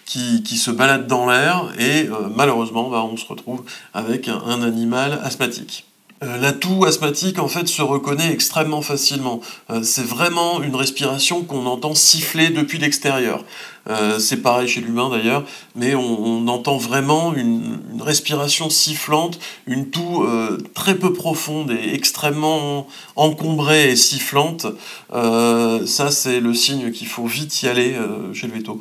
qui, 0.04 0.56
se 0.56 0.70
baladent 0.70 1.06
dans 1.06 1.28
l'air, 1.28 1.72
et 1.78 2.08
malheureusement, 2.36 2.90
ben, 2.90 3.00
on 3.00 3.16
se 3.16 3.26
retrouve 3.26 3.64
avec 3.94 4.28
un 4.28 4.62
animal 4.62 5.20
asthmatique. 5.24 5.86
Euh, 6.22 6.36
la 6.36 6.52
toux 6.52 6.84
asthmatique 6.84 7.38
en 7.38 7.48
fait 7.48 7.66
se 7.66 7.80
reconnaît 7.80 8.30
extrêmement 8.30 8.82
facilement. 8.82 9.40
Euh, 9.70 9.82
c'est 9.82 10.04
vraiment 10.04 10.62
une 10.62 10.76
respiration 10.76 11.44
qu'on 11.44 11.64
entend 11.64 11.94
siffler 11.94 12.50
depuis 12.50 12.78
l'extérieur. 12.78 13.42
Euh, 13.88 14.18
c'est 14.18 14.38
pareil 14.38 14.68
chez 14.68 14.80
l'humain 14.80 15.08
d'ailleurs, 15.08 15.44
mais 15.74 15.94
on, 15.94 16.46
entend 16.48 16.76
vraiment 16.76 17.34
une, 17.34 17.78
respiration 18.00 18.70
sifflante, 18.70 19.38
une 19.66 19.90
toux 19.90 20.26
très 20.74 20.94
peu 20.94 21.12
profonde 21.12 21.70
et 21.70 21.94
extrêmement 21.94 22.86
encombrée 23.14 23.90
et 23.90 23.96
sifflante. 23.96 24.66
ça 25.12 26.10
c'est 26.10 26.40
le 26.40 26.54
signe 26.54 26.92
qu'il 26.92 27.08
faut 27.08 27.26
vite 27.26 27.62
y 27.62 27.68
aller 27.68 27.94
chez 28.32 28.46
le 28.46 28.54
veto, 28.54 28.80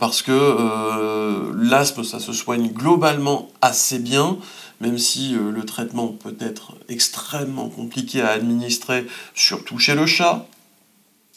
parce 0.00 0.22
que 0.22 1.52
l'asthme 1.54 2.02
ça 2.02 2.18
se 2.18 2.32
soigne 2.32 2.68
globalement 2.68 3.50
assez 3.60 3.98
bien 3.98 4.38
même 4.80 4.98
si 4.98 5.34
euh, 5.34 5.50
le 5.50 5.64
traitement 5.64 6.08
peut 6.08 6.36
être 6.40 6.74
extrêmement 6.88 7.68
compliqué 7.68 8.20
à 8.20 8.30
administrer, 8.30 9.06
surtout 9.34 9.78
chez 9.78 9.94
le 9.94 10.06
chat. 10.06 10.46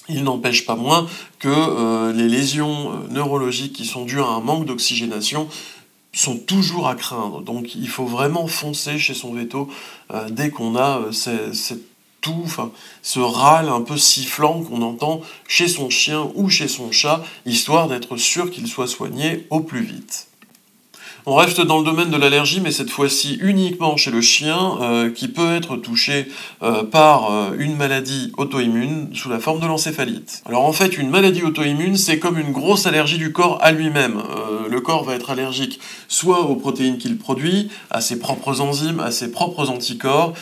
Il 0.08 0.24
n'empêche 0.24 0.66
pas 0.66 0.76
moins 0.76 1.08
que 1.40 1.50
euh, 1.50 2.14
les 2.14 2.28
lésions 2.28 2.92
euh, 2.92 3.08
neurologiques 3.10 3.74
qui 3.74 3.86
sont 3.86 4.06
dues 4.06 4.22
à 4.22 4.26
un 4.26 4.40
manque 4.40 4.66
d'oxygénation 4.66 5.48
sont 6.14 6.38
toujours 6.38 6.88
à 6.88 6.96
craindre. 6.96 7.42
Donc 7.42 7.76
il 7.76 7.88
faut 7.88 8.06
vraiment 8.06 8.48
foncer 8.48 8.98
chez 8.98 9.14
son 9.14 9.34
veto 9.34 9.70
dès 10.32 10.50
qu'on 10.50 10.76
a 10.76 11.04
cette 11.12 11.84
tout, 12.22 12.46
ce 13.02 13.20
râle 13.20 13.70
un 13.70 13.82
peu 13.82 13.98
sifflant 13.98 14.62
qu'on 14.62 14.82
entend 14.82 15.22
chez 15.48 15.68
son 15.68 15.90
chien 15.90 16.32
ou 16.36 16.50
chez 16.50 16.68
son 16.68 16.92
chat, 16.92 17.24
histoire 17.46 17.88
d'être 17.88 18.18
sûr 18.18 18.52
qu'il 18.52 18.68
soit 18.68 18.88
soigné 18.88 19.46
au 19.50 19.62
plus 19.62 19.84
vite. 19.84 20.29
On 21.26 21.36
reste 21.36 21.60
dans 21.60 21.80
le 21.80 21.84
domaine 21.84 22.10
de 22.10 22.18
l'allergie, 22.18 22.62
mais 22.62 22.72
cette 22.72 22.90
fois-ci 22.90 23.38
uniquement 23.42 23.98
chez 23.98 24.10
le 24.10 24.22
chien, 24.22 24.78
euh, 24.82 25.12
qui 25.12 25.28
peut 25.28 25.54
être 25.54 25.76
touché 25.76 26.28
euh, 26.64 26.84
par 26.84 27.32
euh, 27.32 27.56
une 27.58 27.76
maladie 27.76 28.32
auto-immune 28.38 29.10
sous 29.14 29.30
la 29.30 29.40
forme 29.40 29.60
de 29.60 29.68
l'encéphalite. 29.68 30.42
Alors 30.46 30.64
en 30.64 30.72
fait, 30.72 30.98
une 30.98 31.10
maladie 31.10 31.44
auto-immune, 31.44 31.98
c'est 31.98 32.20
comme 32.20 32.40
une 32.40 32.54
grosse 32.54 32.86
allergie 32.86 33.18
du 33.18 33.34
corps 33.34 33.58
à 33.62 33.72
lui-même. 33.72 34.22
le 34.70 34.82
corps 34.82 35.04
va 35.04 35.16
être 35.16 35.30
allergique 35.30 35.80
soit 36.08 36.42
aux 36.42 36.56
protéines 36.56 36.98
qu'il 36.98 37.18
produit, 37.18 37.70
à 37.92 38.02
ses 38.02 38.18
propres 38.18 38.62
enzymes, 38.62 39.00
à 39.00 39.12
ses 39.12 39.32
propres 39.32 39.70
anticorps, 39.70 40.34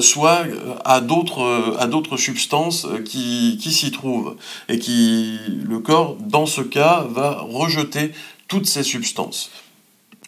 soit 0.00 0.44
à 0.84 1.00
d'autres, 1.00 2.16
substances 2.16 2.86
qui, 3.04 3.58
qui 3.60 3.72
s'y 3.72 3.90
trouvent. 3.90 4.36
Et 4.68 4.78
qui, 4.78 5.38
le 5.68 5.78
corps, 5.78 6.16
dans 6.20 6.46
ce 6.46 6.60
cas, 6.60 7.06
va 7.10 7.38
rejeter 7.48 8.12
toutes 8.48 8.66
ces 8.66 8.82
substances. 8.82 9.50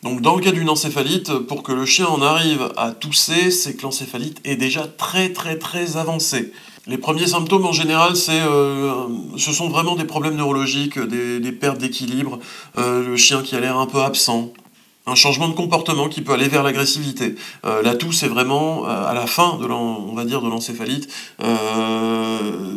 Donc 0.02 0.20
dans 0.20 0.36
le 0.36 0.42
cas 0.42 0.52
d'une 0.52 0.68
encéphalite, 0.68 1.32
pour 1.32 1.62
que 1.62 1.72
le 1.72 1.86
chien 1.86 2.06
en 2.06 2.22
arrive 2.22 2.68
à 2.76 2.92
tousser, 2.92 3.50
c'est 3.50 3.74
que 3.74 3.82
l'encéphalite 3.82 4.40
est 4.44 4.56
déjà 4.56 4.86
très 4.86 5.32
très 5.32 5.58
très 5.58 5.96
avancée. 5.96 6.52
Les 6.88 6.98
premiers 6.98 7.26
symptômes 7.26 7.66
en 7.66 7.72
général, 7.72 8.14
c'est, 8.14 8.40
euh, 8.40 9.06
ce 9.36 9.52
sont 9.52 9.68
vraiment 9.68 9.96
des 9.96 10.04
problèmes 10.04 10.36
neurologiques, 10.36 11.00
des, 11.00 11.52
pertes 11.52 11.78
d'équilibre, 11.78 12.38
euh, 12.78 13.04
le 13.04 13.16
chien 13.16 13.42
qui 13.42 13.56
a 13.56 13.60
l'air 13.60 13.76
un 13.76 13.86
peu 13.86 14.02
absent, 14.02 14.52
un 15.04 15.16
changement 15.16 15.48
de 15.48 15.54
comportement 15.54 16.08
qui 16.08 16.20
peut 16.20 16.32
aller 16.32 16.46
vers 16.46 16.62
l'agressivité. 16.62 17.34
Euh, 17.64 17.82
la 17.82 17.96
toux, 17.96 18.12
c'est 18.12 18.28
vraiment 18.28 18.84
à 18.84 19.14
la 19.14 19.26
fin 19.26 19.56
de 19.56 19.66
va 20.14 20.24
dire 20.24 20.42
de 20.42 20.48
l'encéphalite. 20.48 21.08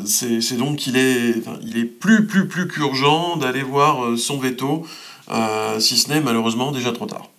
c'est 0.06 0.58
donc 0.58 0.78
qu'il 0.78 0.98
est, 0.98 1.36
il 1.62 1.78
est 1.78 1.86
plus 1.86 2.26
plus 2.26 2.48
plus 2.48 2.68
qu'urgent 2.68 3.38
d'aller 3.38 3.62
voir 3.62 4.18
son 4.18 4.40
veto 4.40 4.88
euh, 5.32 5.80
si 5.80 5.98
ce 5.98 6.10
n'est 6.10 6.22
malheureusement 6.22 6.72
déjà 6.72 6.92
trop 6.92 7.06
tard. 7.06 7.30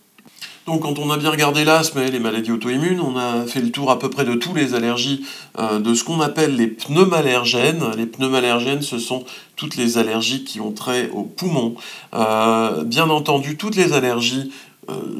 Donc 0.66 0.82
quand 0.82 0.98
on 0.98 1.10
a 1.10 1.16
bien 1.16 1.30
regardé 1.30 1.64
l'asthme 1.64 1.98
et 2.00 2.10
les 2.10 2.20
maladies 2.20 2.52
auto-immunes, 2.52 3.00
on 3.00 3.16
a 3.16 3.44
fait 3.46 3.60
le 3.60 3.70
tour 3.70 3.90
à 3.90 3.98
peu 3.98 4.10
près 4.10 4.24
de 4.24 4.34
toutes 4.34 4.56
les 4.56 4.74
allergies 4.74 5.24
euh, 5.58 5.80
de 5.80 5.94
ce 5.94 6.04
qu'on 6.04 6.20
appelle 6.20 6.54
les 6.54 6.68
pneumallergènes. 6.68 7.84
Les 7.96 8.06
pneumallergènes, 8.06 8.82
ce 8.82 8.98
sont 8.98 9.24
toutes 9.56 9.76
les 9.76 9.98
allergies 9.98 10.44
qui 10.44 10.60
ont 10.60 10.72
trait 10.72 11.10
aux 11.12 11.24
poumons. 11.24 11.74
Euh, 12.14 12.84
bien 12.84 13.10
entendu, 13.10 13.56
toutes 13.56 13.76
les 13.76 13.92
allergies 13.92 14.52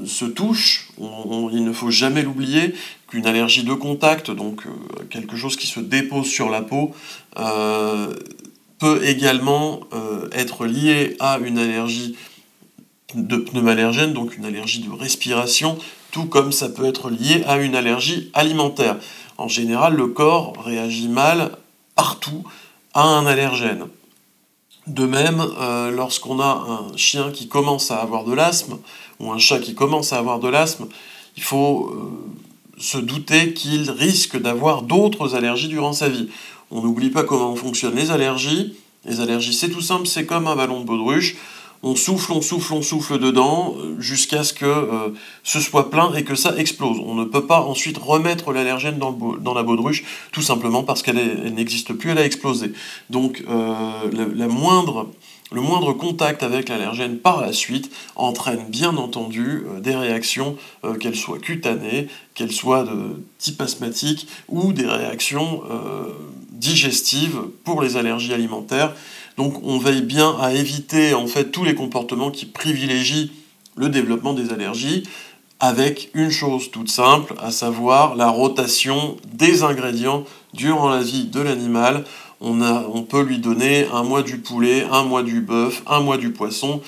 se 0.05 0.25
touchent. 0.25 0.89
il 0.99 1.65
ne 1.65 1.73
faut 1.73 1.93
jamais 1.93 2.23
l'oublier 2.23 2.75
qu'une 3.07 3.25
allergie 3.25 3.63
de 3.63 3.73
contact, 3.73 4.33
donc 4.33 4.65
quelque 5.11 5.37
chose 5.37 5.55
qui 5.55 5.69
se 5.69 5.79
dépose 5.79 6.27
sur 6.27 6.51
la 6.51 6.61
peau, 6.61 6.93
peut 8.81 9.05
également 9.05 9.83
être 10.33 10.67
lié 10.67 11.15
à 11.21 11.39
une 11.39 11.57
allergie 11.57 12.17
de 13.15 13.37
pneumallergène, 13.37 14.13
donc 14.13 14.37
une 14.37 14.45
allergie 14.45 14.81
de 14.81 14.91
respiration, 14.91 15.79
tout 16.11 16.27
comme 16.27 16.53
ça 16.53 16.69
peut 16.69 16.85
être 16.85 17.11
lié 17.11 17.43
à 17.47 17.59
une 17.59 17.75
allergie 17.75 18.31
alimentaire. 18.35 18.97
En 19.39 19.49
général, 19.49 19.95
le 19.95 20.09
corps 20.09 20.55
réagit 20.65 21.09
mal 21.09 21.53
partout 21.95 22.45
à 22.95 23.03
un 23.03 23.27
allergène. 23.27 23.87
De 24.87 25.07
même, 25.07 25.45
euh, 25.61 25.91
lorsqu'on 25.91 26.41
a 26.41 26.67
un 26.93 26.97
chien 26.97 27.31
qui 27.31 27.49
commence 27.49 27.91
à 27.91 27.99
avoir 27.99 28.25
de 28.25 28.33
l'asthme, 28.33 28.79
ou 29.19 29.31
un 29.31 29.39
chat 29.39 29.59
qui 29.61 29.75
commence 29.75 30.13
à 30.13 30.19
avoir 30.19 30.41
de 30.41 30.49
l'asthme, 30.49 30.87
il 31.37 31.43
faut 31.43 31.91
euh, 31.93 32.81
se 32.81 32.99
douter 32.99 33.53
qu'il 33.53 33.91
risque 33.91 34.41
d'avoir 34.41 34.83
d'autres 34.83 35.35
allergies 35.35 35.69
durant 35.69 35.93
sa 35.93 36.09
vie. 36.09 36.29
On 36.71 36.83
n'oublie 36.83 37.11
pas 37.11 37.25
comment 37.25 37.55
fonctionnent 37.55 37.97
les 37.97 38.11
allergies. 38.11 38.75
Les 39.05 39.21
allergies, 39.21 39.55
c'est 39.55 39.71
tout 39.71 39.81
simple, 39.81 40.07
c'est 40.07 40.27
comme 40.27 40.47
un 40.47 40.57
ballon 40.57 40.81
de 40.81 40.87
baudruche 40.87 41.37
on 41.83 41.97
souffle, 41.97 42.33
on 42.33 42.43
souffle, 42.43 42.75
on 42.75 42.83
souffle 42.83 43.19
dedans 43.19 43.75
euh, 43.79 44.01
jusqu'à 44.01 44.45
ce 44.45 44.53
que 44.53 44.67
euh, 44.67 45.09
ce 45.43 45.61
soit 45.61 45.91
plein 45.91 46.13
et 46.15 46.25
que 46.25 46.35
ça 46.35 46.55
explose. 46.57 46.99
On 47.05 47.15
ne 47.15 47.25
peut 47.25 47.47
pas 47.47 47.61
ensuite 47.61 47.97
remettre 47.97 48.53
l'allergène 48.53 48.99
dans, 48.99 49.55
la 49.55 49.63
baudruche, 49.63 50.05
tout 50.33 50.43
simplement 50.43 50.83
parce 50.83 51.03
qu'elle 51.03 51.55
n'existe 51.55 51.95
plus, 51.95 52.11
elle 52.11 52.19
a 52.19 52.25
explosé. 52.25 52.73
Donc 53.09 53.43
euh, 53.49 53.91
le 54.13 54.47
moindre 54.47 55.93
contact 55.95 56.43
avec 56.43 56.69
l'allergène 56.69 57.19
par 57.19 57.41
la 57.41 57.53
suite 57.53 57.91
entraîne 58.15 58.67
bien 58.69 58.97
entendu 58.97 59.65
des 59.81 59.97
réactions, 59.97 60.57
qu'elles 61.01 61.17
soient 61.17 61.39
cutanées, 61.39 62.09
qu'elles 62.35 62.53
soient 62.53 62.85
de 62.85 63.25
type 63.39 63.61
asthmatique 63.61 64.29
ou 64.49 64.73
des 64.73 64.87
réactions 64.87 65.63
digestives 66.53 67.41
pour 67.65 67.83
les 67.83 67.97
allergies 67.97 68.33
alimentaires 68.33 68.95
donc 69.41 69.63
on 69.65 69.79
veille 69.79 70.03
bien 70.03 70.37
à 70.39 70.53
éviter 70.53 71.15
en 71.15 71.27
fait 71.27 71.51
tous 71.51 71.65
les 71.65 71.75
comportements 71.75 72.31
qui 72.31 72.45
privilégient 72.45 73.33
le 73.75 73.89
développement 73.89 74.35
des 74.35 74.53
allergies 74.53 75.05
avec 75.61 76.11
une 76.13 76.31
chose 76.31 76.71
toute 76.71 76.91
simple, 76.91 77.33
à 77.39 77.51
savoir 77.51 78.17
la 78.17 78.29
rotation 78.29 79.17
des 79.33 79.63
ingrédients 79.63 80.25
durant 80.53 80.91
la 80.91 81.01
vie 81.01 81.25
de 81.25 81.41
l'animal. 81.41 82.05
On, 82.43 82.61
on 82.61 83.03
peut 83.03 83.23
lui 83.23 83.39
donner 83.39 83.87
un 83.95 84.03
mois 84.03 84.23
du 84.23 84.37
poulet, 84.37 84.87
un 84.93 85.05
mois 85.05 85.23
du 85.23 85.41
bœuf, 85.41 85.83
un 85.87 86.01
mois 86.01 86.19
du 86.19 86.33
poisson. 86.33 86.83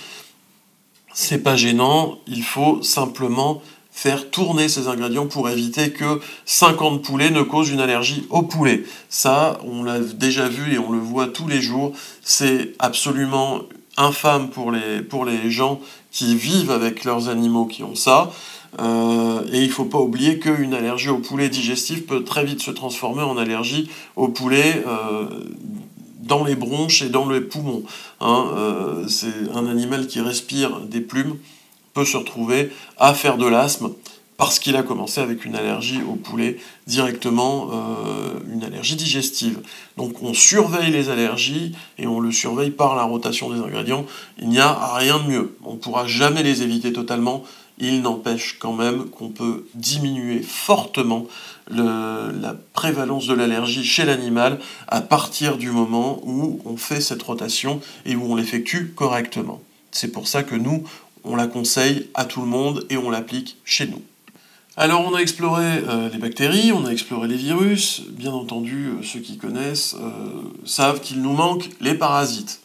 C'est 1.15 1.43
pas 1.43 1.57
gênant, 1.57 2.19
il 2.27 2.43
faut 2.43 2.83
simplement 2.83 3.63
faire 3.93 4.31
tourner 4.31 4.69
ces 4.69 4.89
ingrédients 4.89 5.27
pour 5.27 5.49
éviter 5.49 5.93
que 5.93 6.21
50 6.47 7.03
poulets 7.03 7.31
ne 7.31 7.43
causent 7.43 7.71
une 7.71 7.81
allergie 7.81 8.27
au 8.31 8.43
poulet. 8.43 8.85
Ça, 9.11 9.59
on 9.65 9.85
l'a 9.85 10.01
déjà 10.01 10.49
vu 10.49 10.75
et 10.75 10.79
on 10.79 10.91
le 10.91 10.99
voit 10.99 11.29
tous 11.29 11.47
les 11.47 11.61
jours. 11.61 11.93
C'est 12.23 12.73
absolument 12.79 13.61
infâme 13.99 14.49
pour 14.49 14.73
les, 14.73 15.03
pour 15.03 15.25
les 15.27 15.51
gens 15.51 15.79
qui 16.11 16.35
vivent 16.35 16.71
avec 16.71 17.05
leurs 17.05 17.29
animaux 17.29 17.67
qui 17.67 17.83
ont 17.85 17.95
ça. 17.95 18.33
Euh, 18.81 19.43
et 19.53 19.61
il 19.61 19.69
ne 19.69 19.73
faut 19.73 19.85
pas 19.85 19.99
oublier 19.99 20.39
qu'une 20.39 20.73
allergie 20.73 21.11
au 21.11 21.19
poulet 21.19 21.51
digestif 21.51 22.07
peut 22.07 22.25
très 22.25 22.45
vite 22.45 22.63
se 22.63 22.71
transformer 22.71 23.23
en 23.23 23.37
allergie 23.37 23.91
au 24.17 24.29
poulet 24.29 24.83
euh, 24.87 25.27
dans 26.21 26.45
les 26.45 26.55
bronches 26.55 27.03
et 27.03 27.11
dans 27.11 27.29
les 27.29 27.43
poumons. 27.43 27.83
Hein. 28.21 28.47
Euh, 28.57 29.09
c'est 29.09 29.51
un 29.55 29.67
animal 29.67 30.07
qui 30.07 30.21
respire 30.21 30.81
des 30.81 31.03
plumes 31.03 31.37
peut 31.95 32.05
se 32.05 32.17
retrouver 32.17 32.71
à 32.99 33.15
faire 33.15 33.37
de 33.37 33.47
l'asthme 33.47 33.91
parce 34.37 34.59
qu'il 34.59 34.75
a 34.75 34.83
commencé 34.83 35.21
avec 35.21 35.45
une 35.45 35.55
allergie 35.55 36.01
au 36.03 36.15
poulet 36.17 36.59
directement, 36.89 37.71
euh, 37.73 38.41
une 38.53 38.65
allergie 38.65 38.97
digestive. 38.97 39.61
Donc 39.97 40.23
on 40.23 40.35
surveille 40.35 40.91
les 40.91 41.11
allergies 41.11 41.77
et 41.97 42.09
on 42.09 42.19
le 42.19 42.33
surveille 42.33 42.73
par 42.73 42.97
la 42.97 43.05
rotation 43.05 43.55
des 43.55 43.61
ingrédients. 43.61 44.05
Il 44.41 44.49
n'y 44.49 44.59
a 44.59 44.97
rien 44.97 45.21
de 45.21 45.29
mieux. 45.29 45.57
On 45.65 45.75
ne 45.75 45.79
pourra 45.79 46.09
jamais 46.09 46.43
les 46.43 46.63
éviter 46.63 46.93
totalement. 46.93 47.45
Il 47.79 48.03
n'empêche 48.03 48.59
quand 48.59 48.73
même 48.73 49.05
qu'on 49.11 49.29
peut 49.29 49.67
diminuer 49.75 50.43
fortement 50.43 51.27
la 51.71 52.57
prévalence 52.73 53.27
de 53.29 53.35
l'allergie 53.35 53.85
chez 53.85 54.05
l'animal 54.05 54.59
à 54.89 55.03
partir 55.03 55.57
du 55.57 55.71
moment 55.71 56.21
où 56.25 56.61
on 56.65 56.77
fait 56.77 57.01
cette 57.01 57.23
rotation 57.23 57.81
et 58.07 58.17
où 58.17 58.33
on 58.33 58.35
l'effectue 58.35 58.93
correctement. 58.95 59.63
C'est 59.93 60.11
pour 60.11 60.27
ça 60.27 60.43
que 60.43 60.55
nous, 60.55 60.85
on 61.25 61.37
la 61.37 61.47
conseille 61.47 62.09
à 62.15 62.25
tout 62.25 62.41
le 62.41 62.47
monde 62.47 62.87
et 62.91 62.97
on 62.97 63.11
l'applique 63.11 63.59
chez 63.65 63.87
nous. 63.87 64.03
Alors 64.77 65.07
on 65.07 65.15
a 65.15 65.19
exploré 65.19 65.67
euh, 65.67 66.09
les 66.11 66.17
bactéries, 66.17 66.73
on 66.73 66.87
a 66.87 66.91
exploré 66.91 67.29
les 67.29 67.37
virus, 67.37 68.05
bien 68.09 68.33
entendu 68.33 68.87
euh, 68.87 69.03
ceux 69.03 69.21
qui 69.21 69.37
connaissent 69.37 69.97
euh, 70.01 70.11
savent 70.65 71.01
qu'il 71.01 71.21
nous 71.21 71.35
manque 71.35 71.69
les 71.81 71.95
parasites. 71.95 72.61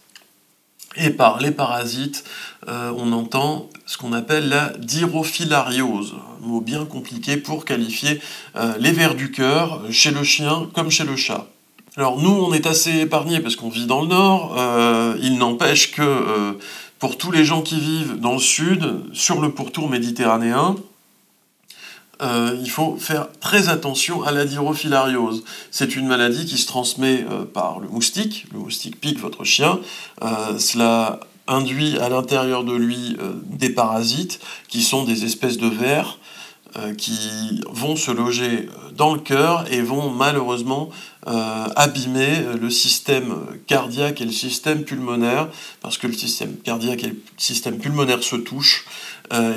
Et 0.96 1.10
par 1.10 1.40
les 1.40 1.52
parasites, 1.52 2.24
on 2.66 3.12
entend 3.12 3.70
ce 3.86 4.00
qu'on 4.00 4.14
appelle 4.14 4.50
la 4.50 4.74
dirophilariose, 4.80 6.16
un 6.42 6.48
mot 6.48 6.60
bien 6.60 6.86
compliqué 6.86 7.38
pour 7.38 7.66
qualifier 7.66 8.20
les 8.80 8.92
vers 8.94 9.14
du 9.14 9.30
cœur 9.30 9.84
chez 9.92 10.10
le 10.10 10.24
chien 10.24 10.68
comme 10.74 10.90
chez 10.90 11.04
le 11.04 11.16
chat. 11.16 11.46
Alors 11.98 12.20
nous, 12.20 12.32
on 12.32 12.52
est 12.52 12.66
assez 12.66 13.02
épargnés 13.02 13.42
parce 13.42 13.56
qu'on 13.56 13.70
vit 13.70 13.86
dans 13.86 14.02
le 14.02 14.08
nord, 14.08 14.58
il 15.22 15.38
n'empêche 15.38 15.92
que 15.92 16.58
pour 17.00 17.18
tous 17.18 17.32
les 17.32 17.46
gens 17.46 17.62
qui 17.62 17.80
vivent 17.80 18.20
dans 18.20 18.34
le 18.34 18.40
sud, 18.40 19.04
sur 19.14 19.42
le 19.42 19.52
pourtour 19.52 19.90
méditerranéen, 19.90 20.76
euh, 22.22 22.58
il 22.60 22.70
faut 22.70 22.98
faire 22.98 23.28
très 23.40 23.70
attention 23.70 24.24
à 24.24 24.32
la 24.32 24.46
dirophilariose. 24.46 25.44
C'est 25.70 25.96
une 25.96 26.08
maladie 26.08 26.46
qui 26.46 26.58
se 26.58 26.66
transmet 26.66 27.26
euh, 27.30 27.46
par 27.46 27.80
le 27.80 27.88
moustique. 27.88 28.48
Le 28.52 28.60
moustique 28.60 29.00
pique 29.00 29.20
votre 29.20 29.44
chien. 29.44 29.80
Euh, 30.24 30.58
cela 30.58 31.20
induit 31.48 31.98
à 32.00 32.10
l'intérieur 32.10 32.66
de 32.66 32.74
lui 32.74 33.16
des 33.46 33.70
parasites 33.70 34.42
qui 34.68 34.82
sont 34.82 35.06
des 35.06 35.24
espèces 35.24 35.58
de 35.58 35.68
vers 35.68 36.18
qui 36.98 37.62
vont 37.72 37.96
se 37.96 38.12
loger 38.12 38.70
euh, 38.70 38.92
dans 38.92 39.14
le 39.14 39.20
cœur 39.20 39.66
et 39.72 39.82
vont 39.82 40.10
malheureusement 40.10 40.90
euh, 41.28 41.66
abîmer 41.76 42.46
le 42.60 42.70
système 42.70 43.36
cardiaque 43.68 44.22
et 44.22 44.26
le 44.26 44.32
système 44.32 44.84
pulmonaire, 44.84 45.50
parce 45.82 45.98
que 45.98 46.08
le 46.08 46.14
système 46.14 46.56
cardiaque 46.58 47.04
et 47.04 47.08
le 47.08 47.22
système 47.38 47.78
pulmonaire 47.78 48.24
se 48.24 48.36
touchent, 48.36 48.86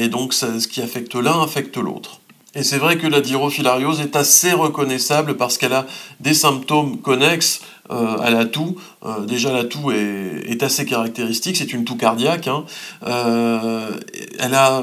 et 0.01 0.09
donc 0.09 0.35
ce 0.35 0.67
qui 0.67 0.83
affecte 0.83 1.15
l'un 1.15 1.43
affecte 1.43 1.77
l'autre. 1.77 2.21
Et 2.57 2.65
c'est 2.65 2.79
vrai 2.79 2.99
que 2.99 3.07
la 3.07 3.21
dirophilariose 3.21 4.01
est 4.01 4.17
assez 4.17 4.53
reconnaissable 4.53 5.37
parce 5.37 5.57
qu'elle 5.59 5.73
a 5.73 5.87
des 6.19 6.35
symptômes 6.35 6.99
connexes 6.99 7.61
à 7.89 8.31
la 8.31 8.47
toux. 8.47 8.77
déjà, 9.29 9.53
la 9.53 9.63
toux 9.63 9.93
est, 9.93 10.61
assez 10.63 10.85
caractéristique, 10.85 11.57
c'est 11.57 11.73
une 11.73 11.85
toux 11.85 11.97
cardiaque. 11.97 12.49
Hein. 12.49 12.65
elle 13.03 14.55
a 14.55 14.83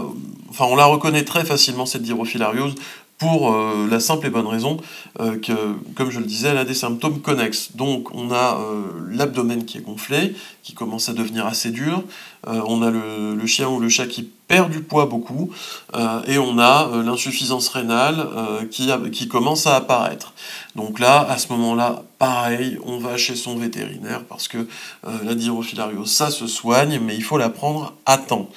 enfin, 0.57 0.71
on 0.71 0.75
la 0.75 0.85
reconnaît 0.85 1.23
très 1.23 1.45
facilement, 1.45 1.85
cette 1.85 2.01
dirophilariose, 2.01 2.75
pour 3.17 3.51
euh, 3.51 3.87
la 3.89 3.99
simple 3.99 4.27
et 4.27 4.29
bonne 4.29 4.47
raison 4.47 4.77
euh, 5.19 5.39
que, 5.39 5.53
comme 5.95 6.11
je 6.11 6.19
le 6.19 6.25
disais, 6.25 6.49
elle 6.49 6.57
a 6.57 6.65
des 6.65 6.75
symptômes 6.75 7.19
connexes. 7.21 7.75
Donc 7.75 8.13
on 8.13 8.31
a 8.31 8.59
euh, 8.59 8.83
l'abdomen 9.09 9.65
qui 9.65 9.79
est 9.79 9.81
gonflé, 9.81 10.35
commence 10.73 11.09
à 11.09 11.13
devenir 11.13 11.45
assez 11.45 11.71
dur, 11.71 12.03
on 12.45 12.81
a 12.81 12.91
le, 12.91 13.45
chien 13.45 13.67
ou 13.67 13.79
le 13.79 13.89
chat 13.89 14.07
qui 14.07 14.23
perd 14.23 14.71
du 14.71 14.81
poids 14.81 15.05
beaucoup, 15.05 15.51
et 16.27 16.37
on 16.37 16.59
a 16.59 16.89
l'insuffisance 17.03 17.67
rénale 17.69 18.27
qui, 18.71 18.89
qui 19.11 19.27
commence 19.27 19.67
à 19.67 19.75
apparaître. 19.75 20.33
Donc 20.75 20.99
là, 20.99 21.27
à 21.29 21.37
ce 21.37 21.51
moment-là, 21.53 22.03
pareil, 22.19 22.77
on 22.85 22.99
va 22.99 23.17
chez 23.17 23.35
son 23.35 23.57
vétérinaire 23.57 24.23
parce 24.23 24.47
que 24.47 24.67
la 25.23 25.35
dirophilariose, 25.35 26.11
ça 26.11 26.29
se 26.29 26.47
soigne, 26.47 26.99
mais 27.03 27.15
il 27.15 27.23
faut 27.23 27.37
la 27.37 27.49
prendre 27.49 27.93
à 28.05 28.17
temps. 28.17 28.49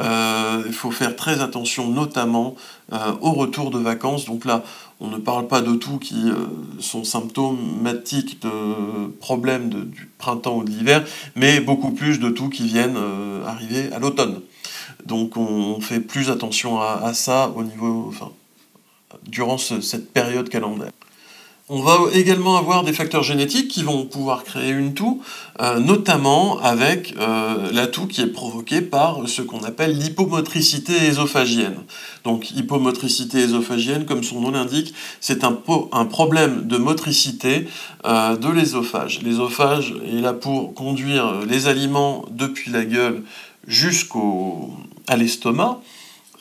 il 0.00 0.72
faut 0.72 0.90
faire 0.90 1.14
très 1.14 1.40
attention 1.40 1.88
notamment 1.88 2.56
euh, 2.92 3.12
au 3.20 3.32
retour 3.32 3.72
de 3.72 3.80
vacances. 3.80 4.26
Donc 4.26 4.44
là, 4.44 4.62
on 5.00 5.08
ne 5.08 5.18
parle 5.18 5.46
pas 5.46 5.60
de 5.60 5.74
tout 5.74 5.98
qui 5.98 6.30
euh, 6.30 6.46
sont 6.80 7.04
symptomatiques 7.04 8.40
de 8.42 9.08
problèmes 9.20 9.68
du 9.68 10.08
printemps 10.18 10.58
ou 10.58 10.64
de 10.64 10.70
l'hiver, 10.70 11.04
mais 11.34 11.60
beaucoup 11.60 11.90
plus 11.90 12.18
de 12.18 12.30
tout 12.30 12.48
qui 12.48 12.66
viennent 12.66 12.96
euh, 12.96 13.44
arriver 13.44 13.92
à 13.92 13.98
l'automne. 13.98 14.40
Donc 15.04 15.36
on 15.36 15.80
fait 15.80 16.00
plus 16.00 16.30
attention 16.30 16.80
à, 16.80 17.12
ça 17.14 17.52
au 17.54 17.62
niveau, 17.62 18.12
durant 19.26 19.58
cette 19.58 20.12
période 20.12 20.48
calendaire. 20.48 20.90
On 21.68 21.80
va 21.80 21.98
également 22.12 22.56
avoir 22.56 22.84
des 22.84 22.92
facteurs 22.92 23.24
génétiques 23.24 23.66
qui 23.66 23.82
vont 23.82 24.04
pouvoir 24.04 24.44
créer 24.44 24.70
une 24.70 24.94
toux, 24.94 25.20
euh, 25.60 25.80
notamment 25.80 26.60
avec 26.60 27.16
euh, 27.18 27.72
la 27.72 27.88
toux 27.88 28.06
qui 28.06 28.20
est 28.20 28.28
provoquée 28.28 28.80
par 28.80 29.28
ce 29.28 29.42
qu'on 29.42 29.64
appelle 29.64 29.98
l'hypomotricité 29.98 30.92
ésophagienne. 30.92 31.78
Donc 32.22 32.52
hypomotricité 32.52 33.40
ésophagienne, 33.40 34.04
comme 34.06 34.22
son 34.22 34.42
nom 34.42 34.52
l'indique, 34.52 34.94
c'est 35.20 35.42
un, 35.42 35.50
problème 36.04 36.68
de 36.68 36.76
motricité 36.76 37.66
euh, 38.04 38.36
de 38.36 38.48
l'ésophage. 38.48 39.22
L'ésophage 39.24 39.92
est 40.06 40.20
là 40.20 40.34
pour 40.34 40.72
conduire 40.72 41.40
les 41.48 41.66
aliments 41.66 42.24
depuis 42.30 42.70
la 42.70 42.84
gueule 42.84 43.24
jusqu'à 43.66 45.16
l'estomac. 45.16 45.80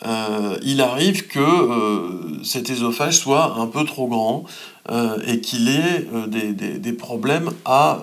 Euh, 0.06 0.58
il 0.64 0.82
arrive 0.82 1.28
que 1.28 1.40
euh, 1.40 2.44
cet 2.44 2.70
ésophage 2.70 3.18
soit 3.18 3.56
un 3.58 3.68
peu 3.68 3.86
trop 3.86 4.08
grand 4.08 4.44
euh, 4.92 5.18
et 5.26 5.40
qu'il 5.40 5.70
ait 5.70 6.08
des, 6.28 6.94
problèmes 6.94 7.52
à 7.66 8.00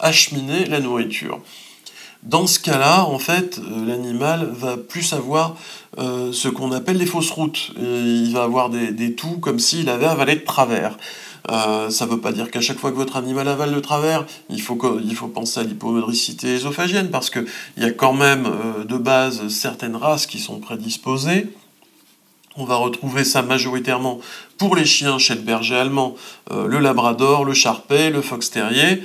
acheminer 0.00 0.64
la 0.66 0.80
nourriture. 0.80 1.40
Dans 2.22 2.46
ce 2.46 2.58
cas-là, 2.58 3.04
en 3.04 3.18
fait, 3.18 3.60
l'animal 3.86 4.50
va 4.50 4.76
plus 4.76 5.12
avoir 5.12 5.56
ce 5.98 6.48
qu'on 6.48 6.72
appelle 6.72 6.96
les 6.96 7.06
fausses 7.06 7.30
routes. 7.30 7.72
il 7.78 8.32
va 8.32 8.44
avoir 8.44 8.70
des, 8.70 8.92
des 8.92 9.14
toux 9.14 9.38
comme 9.38 9.58
s'il 9.58 9.88
avait 9.88 10.06
avalé 10.06 10.36
de 10.36 10.44
travers. 10.44 10.96
Euh, 11.50 11.90
ça 11.90 12.06
ne 12.06 12.10
veut 12.10 12.20
pas 12.20 12.32
dire 12.32 12.50
qu'à 12.50 12.60
chaque 12.60 12.78
fois 12.78 12.90
que 12.90 12.96
votre 12.96 13.16
animal 13.16 13.48
avale 13.48 13.74
de 13.74 13.80
travers, 13.80 14.24
il 14.48 14.62
faut, 14.62 14.76
penser 14.76 15.60
à 15.60 15.62
l'hypomodricité 15.62 16.54
ésophagienne, 16.54 17.10
parce 17.10 17.30
qu'il 17.30 17.46
y 17.76 17.84
a 17.84 17.90
quand 17.90 18.14
même 18.14 18.46
euh, 18.46 18.84
de 18.84 18.96
base 18.96 19.48
certaines 19.48 19.96
races 19.96 20.26
qui 20.26 20.38
sont 20.38 20.58
prédisposées. 20.58 21.48
On 22.56 22.64
va 22.64 22.76
retrouver 22.76 23.24
ça 23.24 23.42
majoritairement 23.42 24.20
pour 24.58 24.76
les 24.76 24.84
chiens 24.84 25.18
chez 25.18 25.34
le 25.34 25.40
berger 25.40 25.74
allemand, 25.74 26.14
euh, 26.52 26.66
le 26.66 26.78
labrador, 26.78 27.44
le 27.44 27.52
charpet, 27.52 28.10
le 28.10 28.22
fox 28.22 28.50
terrier. 28.50 29.02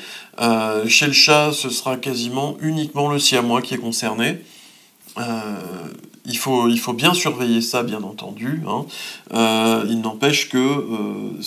chez 0.88 1.08
le 1.08 1.14
chat, 1.14 1.52
ce 1.52 1.70
sera 1.70 1.98
quasiment 1.98 2.58
uniquement 2.62 3.10
le 3.10 3.20
siamois 3.20 3.62
qui 3.62 3.74
est 3.74 3.80
concerné. 3.80 4.40
Il 6.30 6.38
faut, 6.38 6.68
il 6.68 6.80
faut 6.80 6.94
bien 6.94 7.16
surveiller 7.16 7.60
ça, 7.60 7.82
bien 7.82 8.04
entendu. 8.04 8.62
Hein. 8.68 8.86
Euh, 9.34 9.84
il 9.90 10.00
n'empêche 10.02 10.48
que 10.50 10.58
euh, 10.58 11.42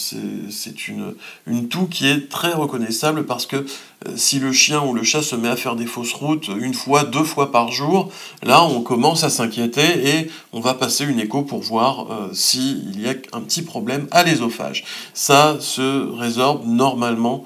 c'est 0.50 0.88
une, 0.88 1.14
une 1.46 1.68
toux 1.68 1.86
qui 1.86 2.08
est 2.08 2.28
très 2.28 2.52
reconnaissable 2.52 3.24
parce 3.24 3.46
que 3.46 3.56
euh, 3.56 4.10
si 4.16 4.40
le 4.40 4.50
chien 4.52 4.82
ou 4.82 4.92
le 4.92 5.04
chat 5.04 5.22
se 5.22 5.36
met 5.36 5.48
à 5.48 5.54
faire 5.54 5.76
des 5.76 5.86
fausses 5.86 6.14
routes 6.14 6.48
une 6.48 6.74
fois, 6.74 7.04
deux 7.04 7.22
fois 7.22 7.52
par 7.52 7.70
jour, 7.70 8.10
là 8.42 8.64
on 8.64 8.82
commence 8.82 9.22
à 9.22 9.30
s'inquiéter 9.30 10.08
et 10.08 10.30
on 10.52 10.58
va 10.58 10.74
passer 10.74 11.04
une 11.04 11.20
écho 11.20 11.42
pour 11.42 11.60
voir 11.60 12.08
s'il 12.32 13.00
y 13.00 13.08
a 13.08 13.14
un 13.32 13.40
petit 13.40 13.62
problème 13.62 14.08
à 14.10 14.24
l'ésophage. 14.24 14.84
Ça 15.14 15.58
se 15.60 16.10
résorbe 16.12 16.66
normalement 16.66 17.44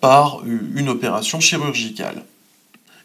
par 0.00 0.42
une 0.44 0.88
opération 0.88 1.38
chirurgicale. 1.38 2.24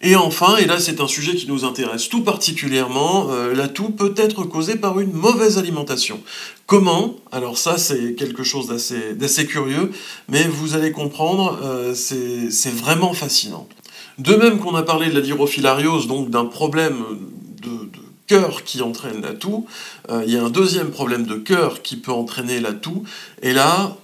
Et 0.02 0.16
enfin, 0.16 0.58
et 0.58 0.66
là 0.66 0.80
c'est 0.80 1.02
un 1.02 1.08
sujet 1.08 1.36
qui 1.36 1.48
nous 1.48 1.66
intéresse 1.66 2.08
tout 2.08 2.24
particulièrement, 2.24 3.30
euh, 3.32 3.54
la 3.54 3.68
toux 3.68 3.90
peut 3.90 4.14
être 4.16 4.44
causée 4.44 4.76
par 4.76 5.00
une 5.00 5.12
mauvaise 5.12 5.58
alimentation. 5.58 6.22
Comment? 6.68 7.16
Alors 7.32 7.58
ça 7.58 7.78
c'est 7.78 8.14
quelque 8.14 8.44
chose 8.44 8.68
d'assez 8.68 9.48
curieux, 9.48 9.92
mais 10.30 10.44
vous 10.44 10.76
allez 10.76 10.92
comprendre, 10.92 11.60
euh, 11.64 11.96
c'est 11.96 12.74
vraiment 12.74 13.14
fascinant. 13.14 13.68
De 14.20 14.36
même 14.36 14.60
qu'on 14.60 14.76
a 14.76 14.84
parlé 14.84 15.10
de 15.10 15.16
la 15.16 15.22
dirofilariose, 15.22 16.08
donc 16.08 16.30
d'un 16.30 16.46
problème 16.46 17.04
de, 17.62 17.70
cœur 18.28 18.66
qui 18.66 18.82
entraîne 18.82 19.22
la 19.22 19.32
toux, 19.32 19.68
euh, 20.10 20.22
il 20.28 20.34
y 20.34 20.38
a 20.38 20.44
un 20.44 20.50
deuxième 20.50 20.90
problème 20.92 21.26
de 21.26 21.36
cœur 21.36 21.82
qui 21.82 21.96
peut 21.96 22.12
entraîner 22.12 22.60
la 22.60 22.74
toux, 22.74 23.04
et 23.42 23.54
là, 23.54 23.96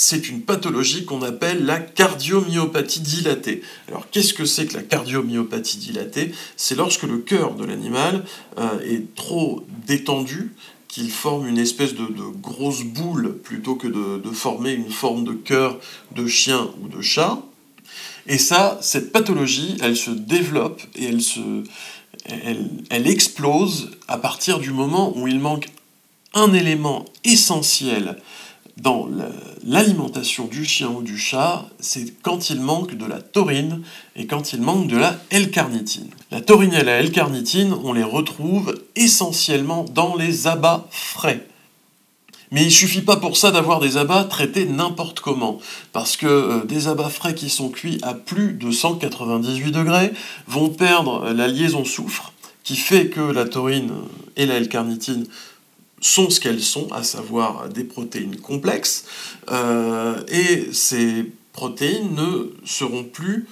c'est 0.00 0.30
une 0.30 0.40
pathologie 0.40 1.04
qu'on 1.04 1.20
appelle 1.20 1.66
la 1.66 1.78
cardiomyopathie 1.78 3.00
dilatée. 3.00 3.60
Alors 3.86 4.08
qu'est-ce 4.10 4.32
que 4.32 4.46
c'est 4.46 4.66
que 4.66 4.74
la 4.74 4.82
cardiomyopathie 4.82 5.76
dilatée? 5.76 6.32
C'est 6.56 6.74
lorsque 6.74 7.02
le 7.02 7.18
cœur 7.18 7.54
de 7.54 7.66
l'animal 7.66 8.24
euh, 8.58 8.80
est 8.80 9.14
trop 9.14 9.62
détendu, 9.86 10.52
qu'il 10.88 11.10
forme 11.10 11.46
une 11.46 11.58
espèce 11.58 11.94
de, 11.94 12.06
grosse 12.40 12.82
boule 12.82 13.36
plutôt 13.44 13.76
que 13.76 13.88
de, 13.88 14.30
former 14.30 14.72
une 14.72 14.90
forme 14.90 15.22
de 15.22 15.32
cœur 15.32 15.78
de 16.16 16.26
chien 16.26 16.70
ou 16.82 16.88
de 16.88 17.02
chat. 17.02 17.38
Et 18.26 18.38
ça, 18.38 18.78
cette 18.80 19.12
pathologie, 19.12 19.76
elle 19.82 19.96
se 19.96 20.10
développe 20.10 20.80
et 20.96 21.04
elle, 21.04 21.20
se, 21.20 21.40
elle 22.26 23.06
explose 23.06 23.90
à 24.08 24.16
partir 24.16 24.60
du 24.60 24.70
moment 24.70 25.16
où 25.16 25.28
il 25.28 25.38
manque 25.38 25.68
un 26.32 26.54
élément 26.54 27.04
essentiel 27.24 28.16
dans 28.82 29.08
l'alimentation 29.64 30.46
du 30.46 30.64
chien 30.64 30.88
ou 30.88 31.02
du 31.02 31.18
chat, 31.18 31.66
c'est 31.80 32.22
quand 32.22 32.50
il 32.50 32.60
manque 32.60 32.94
de 32.94 33.04
la 33.04 33.20
taurine 33.20 33.82
et 34.16 34.26
quand 34.26 34.52
il 34.52 34.62
manque 34.62 34.88
de 34.88 34.96
la 34.96 35.16
L-carnitine. 35.30 36.08
La 36.30 36.40
taurine 36.40 36.72
et 36.72 36.84
la 36.84 37.00
L-carnitine, 37.00 37.74
on 37.84 37.92
les 37.92 38.04
retrouve 38.04 38.80
essentiellement 38.96 39.84
dans 39.84 40.16
les 40.16 40.46
abats 40.46 40.86
frais. 40.90 41.46
Mais 42.52 42.64
il 42.64 42.72
suffit 42.72 43.02
pas 43.02 43.16
pour 43.16 43.36
ça 43.36 43.52
d'avoir 43.52 43.80
des 43.80 43.96
abats 43.96 44.24
traités 44.24 44.64
n'importe 44.64 45.20
comment, 45.20 45.60
parce 45.92 46.16
que 46.16 46.26
euh, 46.26 46.64
des 46.64 46.88
abats 46.88 47.10
frais 47.10 47.34
qui 47.34 47.48
sont 47.48 47.68
cuits 47.68 47.98
à 48.02 48.14
plus 48.14 48.54
de 48.54 48.70
198 48.72 49.70
degrés 49.70 50.12
vont 50.48 50.68
perdre 50.68 51.30
la 51.30 51.46
liaison 51.46 51.84
soufre, 51.84 52.32
qui 52.64 52.76
fait 52.76 53.06
que 53.06 53.20
la 53.20 53.44
taurine 53.44 53.92
et 54.36 54.46
la 54.46 54.54
L-carnitine 54.56 55.26
sont 56.00 56.30
ce 56.30 56.40
qu'elles 56.40 56.62
sont, 56.62 56.90
à 56.92 57.02
savoir 57.02 57.68
des 57.68 57.84
protéines 57.84 58.36
complexes, 58.36 59.04
euh, 59.50 60.20
et 60.28 60.72
ces 60.72 61.30
protéines 61.52 62.14
ne 62.14 62.52
seront 62.64 63.04
plus 63.04 63.46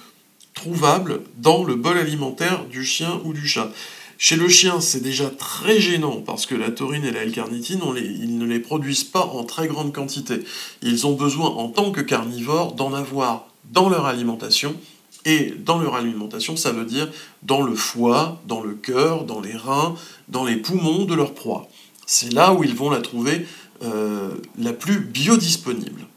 trouvables 0.53 1.21
dans 1.37 1.63
le 1.63 1.75
bol 1.75 1.97
alimentaire 1.97 2.65
du 2.65 2.83
chien 2.83 3.21
ou 3.23 3.33
du 3.33 3.47
chat. 3.47 3.71
Chez 4.17 4.35
le 4.35 4.49
chien, 4.49 4.81
c'est 4.81 4.99
déjà 4.99 5.29
très 5.29 5.79
gênant 5.79 6.21
parce 6.25 6.45
que 6.45 6.55
la 6.55 6.71
taurine 6.71 7.05
et 7.05 7.11
la 7.11 7.23
L-carnitine, 7.23 7.79
ils 7.95 8.37
ne 8.37 8.45
les 8.45 8.59
produisent 8.59 9.05
pas 9.05 9.23
en 9.25 9.45
très 9.45 9.67
grande 9.67 9.93
quantité. 9.93 10.43
Ils 10.81 11.07
ont 11.07 11.13
besoin, 11.13 11.47
en 11.47 11.69
tant 11.69 11.91
que 11.91 12.01
carnivores, 12.01 12.73
d'en 12.73 12.93
avoir 12.93 13.47
dans 13.71 13.87
leur 13.87 14.05
alimentation. 14.07 14.75
Et 15.23 15.53
dans 15.57 15.79
leur 15.79 15.95
alimentation, 15.95 16.57
ça 16.57 16.71
veut 16.71 16.85
dire 16.85 17.09
dans 17.43 17.61
le 17.61 17.75
foie, 17.75 18.41
dans 18.45 18.61
le 18.61 18.73
cœur, 18.73 19.23
dans 19.23 19.39
les 19.39 19.55
reins, 19.55 19.95
dans 20.27 20.43
les 20.43 20.57
poumons 20.57 21.05
de 21.05 21.13
leur 21.13 21.33
proie 21.33 21.69
c'est 22.09 22.33
là 22.33 22.53
où 22.53 22.63
ils 22.63 22.75
vont 22.75 22.89
la 22.89 23.01
trouver 23.01 23.45
euh, 23.83 24.31
la 24.57 24.73
plus 24.73 24.99
biodisponible. 24.99 26.07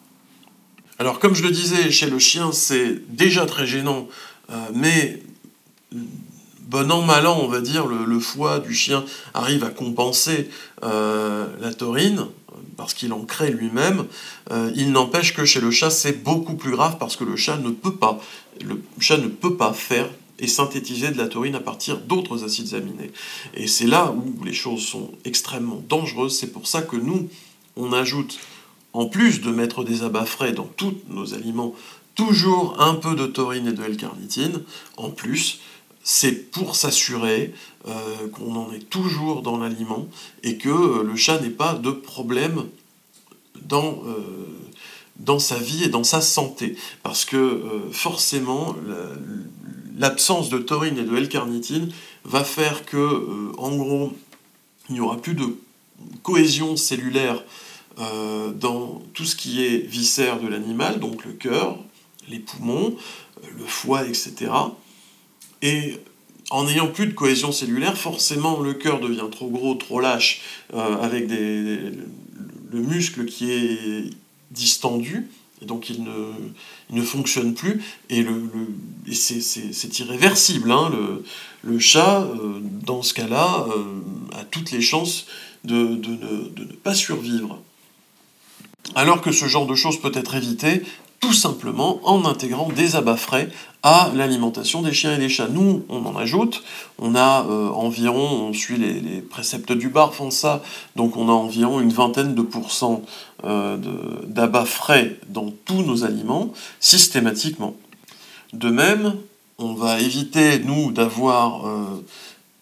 Alors 0.98 1.18
comme 1.18 1.34
je 1.34 1.42
le 1.42 1.50
disais, 1.50 1.90
chez 1.90 2.08
le 2.08 2.18
chien, 2.18 2.50
c'est 2.50 3.02
déjà 3.14 3.44
très 3.44 3.66
gênant, 3.66 4.08
euh, 4.50 4.54
mais 4.74 5.22
bon 6.62 6.90
an, 6.90 7.02
mal 7.02 7.26
an, 7.26 7.38
on 7.42 7.46
va 7.46 7.60
dire, 7.60 7.86
le, 7.86 8.20
foie 8.20 8.58
du 8.58 8.72
chien 8.72 9.04
arrive 9.34 9.64
à 9.64 9.68
compenser 9.68 10.48
euh, 10.82 11.46
la 11.60 11.74
taurine, 11.74 12.24
parce 12.78 12.94
qu'il 12.94 13.12
en 13.12 13.24
crée 13.26 13.50
lui-même. 13.50 14.06
il 14.74 14.92
n'empêche 14.92 15.34
que 15.34 15.44
chez 15.44 15.60
le 15.60 15.70
chat, 15.70 15.90
c'est 15.90 16.24
beaucoup 16.24 16.54
plus 16.54 16.70
grave, 16.70 16.96
parce 16.98 17.16
que 17.16 17.24
le 17.24 17.36
chat 17.36 17.58
ne 17.58 17.70
peut 17.70 17.96
pas, 17.96 18.18
le 18.64 18.82
chat 18.98 19.18
ne 19.18 19.28
peut 19.28 19.56
pas 19.56 19.74
faire 19.74 20.08
et 20.42 20.48
synthétiser 20.48 21.10
de 21.12 21.16
la 21.16 21.28
taurine 21.28 21.54
à 21.54 21.60
partir 21.60 21.98
d'autres 21.98 22.44
acides 22.44 22.74
aminés. 22.74 23.12
Et 23.54 23.68
c'est 23.68 23.86
là 23.86 24.12
où 24.12 24.44
les 24.44 24.52
choses 24.52 24.84
sont 24.84 25.12
extrêmement 25.24 25.82
dangereuses. 25.88 26.36
C'est 26.36 26.52
pour 26.52 26.66
ça 26.66 26.82
que 26.82 26.96
nous, 26.96 27.30
on 27.76 27.92
ajoute, 27.92 28.38
en 28.92 29.06
plus 29.06 29.40
de 29.40 29.50
mettre 29.50 29.84
des 29.84 30.02
abats 30.02 30.26
frais 30.26 30.52
dans 30.52 30.68
tous 30.76 30.94
nos 31.08 31.32
aliments, 31.32 31.74
toujours 32.16 32.80
un 32.80 32.94
peu 32.94 33.14
de 33.14 33.26
taurine 33.26 33.68
et 33.68 33.72
de 33.72 33.82
L-carnitine. 33.84 34.62
En 34.96 35.10
plus, 35.10 35.60
c'est 36.02 36.50
pour 36.50 36.74
s'assurer 36.74 37.54
euh, 37.86 38.28
qu'on 38.32 38.56
en 38.56 38.72
est 38.72 38.90
toujours 38.90 39.42
dans 39.42 39.58
l'aliment 39.58 40.08
et 40.42 40.58
que 40.58 40.68
euh, 40.68 41.02
le 41.04 41.14
chat 41.14 41.40
n'ait 41.40 41.50
pas 41.50 41.74
de 41.74 41.92
problème 41.92 42.64
dans, 43.62 44.02
euh, 44.06 44.48
dans 45.20 45.38
sa 45.38 45.56
vie 45.56 45.84
et 45.84 45.88
dans 45.88 46.02
sa 46.02 46.20
santé. 46.20 46.76
Parce 47.04 47.24
que 47.24 47.62
forcément, 47.92 48.74
l'absence 49.96 50.48
de 50.48 50.58
taurine 50.58 50.98
et 50.98 51.04
de 51.04 51.16
L-carnitine 51.16 51.92
va 52.24 52.44
faire 52.44 52.84
que, 52.84 52.96
euh, 52.96 53.52
gros, 53.56 54.12
il 54.88 54.94
n'y 54.94 55.00
aura 55.00 55.16
plus 55.20 55.34
de 55.34 55.56
cohésion 56.22 56.76
cellulaire 56.76 57.42
euh, 57.98 58.52
dans 58.52 59.02
tout 59.14 59.24
ce 59.24 59.36
qui 59.36 59.64
est 59.64 59.78
viscère 59.78 60.40
de 60.40 60.48
l'animal, 60.48 60.98
donc 60.98 61.24
le 61.24 61.32
cœur, 61.32 61.78
les 62.28 62.38
poumons, 62.38 62.96
euh, 63.44 63.46
le 63.58 63.64
foie, 63.64 64.06
etc. 64.06 64.50
Et 65.62 65.98
en 66.50 66.64
n'ayant 66.64 66.88
plus 66.88 67.06
de 67.06 67.12
cohésion 67.12 67.52
cellulaire, 67.52 67.96
forcément 67.96 68.60
le 68.60 68.74
cœur 68.74 69.00
devient 69.00 69.28
trop 69.30 69.48
gros, 69.48 69.74
trop 69.74 70.00
lâche, 70.00 70.42
avec 70.74 71.28
le 71.30 72.02
muscle 72.72 73.24
qui 73.24 73.52
est 73.52 74.10
distendu, 74.50 75.28
et 75.62 75.64
donc 75.64 75.90
il 75.90 76.04
ne, 76.90 77.02
fonctionne 77.02 77.54
plus, 77.54 77.82
et, 78.10 78.26
c'est 79.12 79.98
irréversible. 80.00 80.70
Hein. 80.72 80.90
Le, 81.62 81.78
chat, 81.78 82.22
euh, 82.22 82.60
dans 82.84 83.02
ce 83.02 83.14
cas-là, 83.14 83.66
euh, 83.76 84.00
a 84.38 84.44
toutes 84.44 84.72
les 84.72 84.80
chances 84.80 85.26
de, 85.64 85.76
ne, 85.76 86.64
pas 86.82 86.94
survivre. 86.94 87.62
Alors 88.96 89.20
que 89.20 89.30
ce 89.30 89.46
genre 89.46 89.66
de 89.66 89.76
choses 89.76 90.00
peut 90.00 90.12
être 90.14 90.34
évité 90.34 90.82
tout 91.22 91.32
simplement 91.32 92.00
en 92.02 92.24
intégrant 92.26 92.68
des 92.68 92.96
abats 92.96 93.16
frais 93.16 93.48
à 93.84 94.10
l'alimentation 94.14 94.82
des 94.82 94.92
chiens 94.92 95.14
et 95.14 95.18
des 95.18 95.28
chats. 95.28 95.48
Nous, 95.48 95.84
on 95.88 96.04
en 96.04 96.16
ajoute, 96.16 96.62
on 96.98 97.14
a 97.14 97.46
euh, 97.48 97.70
environ, 97.70 98.48
on 98.48 98.52
suit 98.52 98.76
les, 98.76 99.20
préceptes 99.22 99.72
du 99.72 99.88
bar, 99.88 100.14
font 100.14 100.32
ça, 100.32 100.62
donc 100.96 101.16
on 101.16 101.28
a 101.28 101.32
environ 101.32 101.80
une 101.80 101.92
vingtaine 101.92 102.34
de 102.34 102.42
pourcents 102.42 103.02
euh, 103.44 103.76
d'abats 104.26 104.64
frais 104.64 105.18
dans 105.28 105.52
tous 105.64 105.82
nos 105.82 106.04
aliments, 106.04 106.52
systématiquement. 106.80 107.76
De 108.52 108.70
même, 108.70 109.14
on 109.58 109.74
va 109.74 110.00
éviter, 110.00 110.58
nous, 110.58 110.90
d'avoir 110.90 111.66
euh, 111.66 112.04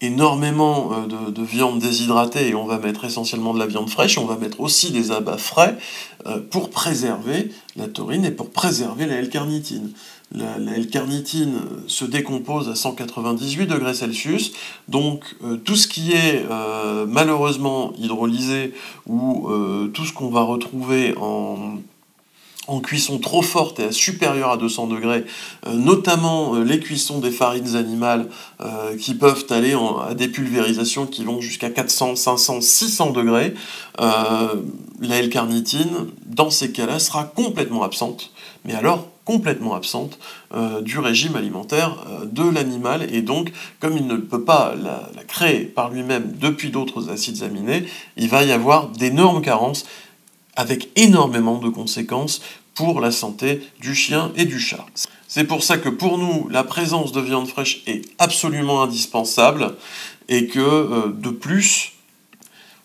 énormément 0.01 0.93
euh, 0.93 1.31
de, 1.31 1.43
viande 1.43 1.79
déshydratée 1.79 2.49
et 2.49 2.55
on 2.55 2.67
va 2.67 2.79
mettre 2.79 3.05
essentiellement 3.05 3.53
de 3.53 3.59
la 3.59 3.67
viande 3.67 3.91
fraîche, 3.91 4.19
on 4.19 4.25
va 4.25 4.37
mettre 4.37 4.61
aussi 4.61 4.91
des 4.91 5.13
abats 5.13 5.37
frais 5.37 5.77
euh, 6.27 6.41
pour 6.51 6.71
préserver 6.71 7.51
la 7.77 7.87
taurine 7.87 8.25
et 8.25 8.31
pour 8.31 8.51
préserver 8.51 9.07
la 9.07 9.17
L-carnitine. 9.17 9.93
La, 10.33 10.57
L-carnitine 10.77 11.61
se 11.87 12.05
décompose 12.05 12.69
à 12.69 12.75
198 12.77 13.67
degrés 13.67 13.95
Celsius, 13.95 14.53
donc 14.89 15.25
euh, 15.45 15.57
tout 15.57 15.77
ce 15.77 15.89
qui 15.89 16.13
est 16.13 16.45
malheureusement 17.09 17.93
hydrolysé 17.99 18.73
ou 19.07 19.49
tout 19.93 20.05
ce 20.05 20.13
qu'on 20.13 20.31
va 20.31 20.43
retrouver 20.43 21.15
en 21.21 21.79
en 22.71 22.81
cuisson 22.81 23.19
trop 23.19 23.43
forte 23.43 23.81
et 23.81 23.91
supérieure 23.91 24.53
à 24.53 24.57
200 24.57 24.87
degrés, 24.87 25.25
euh, 25.67 25.75
notamment 25.75 26.55
euh, 26.55 26.63
les 26.63 26.79
cuissons 26.79 27.19
des 27.19 27.33
farines 27.33 27.75
animales 27.75 28.27
euh, 28.61 28.97
qui 28.97 29.15
peuvent 29.15 29.45
aller 29.51 29.75
à 30.09 30.15
des 30.15 30.29
pulvérisations 30.29 31.07
qui 31.07 31.25
vont 31.25 31.41
jusqu'à 31.41 31.71
400, 31.71 32.15
500, 32.17 32.61
600 32.61 33.11
degrés, 33.11 33.55
la 33.99 35.19
L-carnitine, 35.19 36.07
dans 36.27 36.51
ces 36.51 36.73
cas-là, 36.73 36.99
sera 36.99 37.25
complètement 37.25 37.83
absente, 37.83 38.33
mais 38.65 38.75
alors 38.75 39.09
complètement 39.25 39.75
absente 39.75 40.19
du 40.83 40.99
régime 40.99 41.37
alimentaire 41.37 41.97
de 42.25 42.49
l'animal, 42.49 43.07
et 43.13 43.21
donc, 43.21 43.53
comme 43.79 43.97
il 43.97 44.07
ne 44.07 44.17
peut 44.17 44.43
pas 44.45 44.75
la, 44.75 45.11
la 45.15 45.25
créer 45.25 45.65
par 45.65 45.91
lui-même 45.91 46.33
depuis 46.41 46.71
d'autres 46.71 47.11
acides 47.11 47.43
aminés, 47.43 47.85
il 48.17 48.29
va 48.29 48.43
y 48.45 48.53
avoir 48.53 48.89
d'énormes 48.89 49.43
carences 49.43 49.85
avec 50.57 50.91
énormément 50.97 51.59
de 51.59 51.69
conséquences 51.69 52.43
pour 52.81 53.03
la 53.03 53.11
santé 53.11 53.61
du 53.79 53.95
chien 53.95 54.33
et 54.37 54.47
du 54.47 54.59
chat. 54.59 54.87
C'est 55.29 55.45
pour 55.45 55.63
ça 55.63 55.77
que 55.77 55.91
pour 55.91 56.17
nous, 56.17 56.49
la 56.49 56.65
présence 56.65 57.13
de 57.13 57.21
viande 57.21 57.47
fraîche 57.47 57.83
est 57.87 58.09
absolument 58.19 58.83
indispensable 58.83 59.75
et 60.31 60.47
que 60.47 60.61
euh, 60.61 61.13
de 61.13 61.29
plus, 61.29 61.93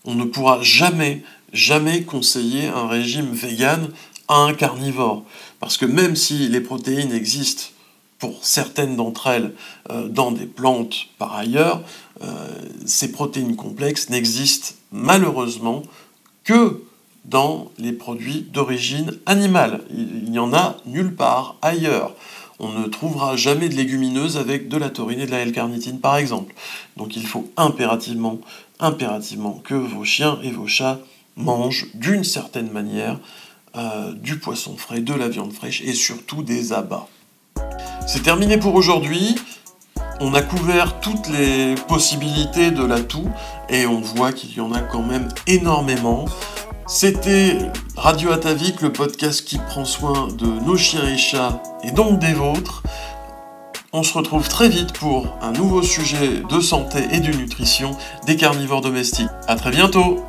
on 0.03 0.15
ne 0.15 0.25
pourra 0.25 0.61
jamais, 0.61 1.23
jamais 1.53 2.03
conseiller 2.03 2.67
un 2.67 2.89
régime 2.89 3.31
vegan 3.31 3.89
à 4.27 4.35
un 4.35 4.53
carnivore. 4.53 5.23
Parce 5.61 5.77
que 5.77 5.85
même 5.85 6.17
si 6.17 6.49
les 6.49 6.59
protéines 6.59 7.13
existent 7.13 7.67
pour 8.19 8.43
certaines 8.43 8.97
d'entre 8.97 9.27
elles 9.27 9.53
euh, 9.91 10.09
dans 10.09 10.33
des 10.33 10.45
plantes 10.45 11.07
par 11.17 11.33
ailleurs, 11.35 11.81
euh, 12.21 12.49
ces 12.85 13.13
protéines 13.13 13.55
complexes 13.55 14.09
n'existent 14.09 14.75
malheureusement 14.91 15.83
que 16.43 16.81
dans 17.29 17.71
les 17.77 17.91
produits 17.91 18.47
d'origine 18.53 19.17
animale. 19.25 19.81
Il 19.89 20.31
n'y 20.31 20.39
en 20.39 20.53
a 20.53 20.77
nulle 20.85 21.15
part 21.15 21.55
ailleurs. 21.61 22.13
On 22.59 22.69
ne 22.69 22.87
trouvera 22.87 23.35
jamais 23.35 23.67
de 23.67 23.75
légumineuses 23.75 24.37
avec 24.37 24.69
de 24.69 24.77
la 24.77 24.89
taurine 24.89 25.19
et 25.19 25.25
de 25.25 25.31
la 25.31 25.39
L-carnitine 25.39 25.99
par 25.99 26.17
exemple. 26.17 26.53
Donc 26.95 27.15
il 27.15 27.27
faut 27.27 27.49
impérativement, 27.57 28.39
impérativement 28.79 29.61
que 29.63 29.73
vos 29.73 30.05
chiens 30.05 30.39
et 30.43 30.51
vos 30.51 30.67
chats 30.67 30.99
mangent 31.35 31.87
d'une 31.95 32.23
certaine 32.23 32.71
manière 32.71 33.19
euh, 33.75 34.13
du 34.13 34.39
poisson 34.39 34.77
frais, 34.77 35.01
de 35.01 35.13
la 35.13 35.27
viande 35.27 35.51
fraîche 35.51 35.81
et 35.81 35.93
surtout 35.93 36.43
des 36.43 36.71
abats. 36.71 37.07
C'est 38.07 38.23
terminé 38.23 38.57
pour 38.57 38.75
aujourd'hui. 38.75 39.35
On 40.21 40.33
a 40.33 40.41
couvert 40.41 41.01
toutes 41.01 41.27
les 41.27 41.75
possibilités 41.89 42.71
de 42.71 42.85
l'atout 42.85 43.29
et 43.67 43.85
on 43.85 43.99
voit 43.99 44.31
qu'il 44.31 44.53
y 44.53 44.61
en 44.61 44.71
a 44.71 44.79
quand 44.79 45.01
même 45.01 45.27
énormément. 45.45 46.25
C'était 46.87 47.57
Radio 47.97 48.31
Atavik, 48.31 48.81
le 48.81 48.93
podcast 48.93 49.43
qui 49.43 49.57
prend 49.57 49.85
soin 49.85 50.27
de 50.27 50.45
nos 50.45 50.77
chiens 50.77 51.07
et 51.07 51.17
chats 51.17 51.63
et 51.83 51.89
donc 51.89 52.19
des 52.19 52.33
vôtres. 52.33 52.83
On 53.91 54.03
se 54.03 54.13
retrouve 54.13 54.47
très 54.49 54.69
vite 54.69 54.93
pour 54.93 55.35
un 55.41 55.51
nouveau 55.51 55.81
sujet 55.81 56.43
de 56.47 56.59
santé 56.59 56.99
et 57.11 57.21
de 57.21 57.35
nutrition 57.35 57.97
des 58.27 58.35
carnivores 58.35 58.81
domestiques. 58.81 59.31
A 59.47 59.55
très 59.55 59.71
bientôt 59.71 60.23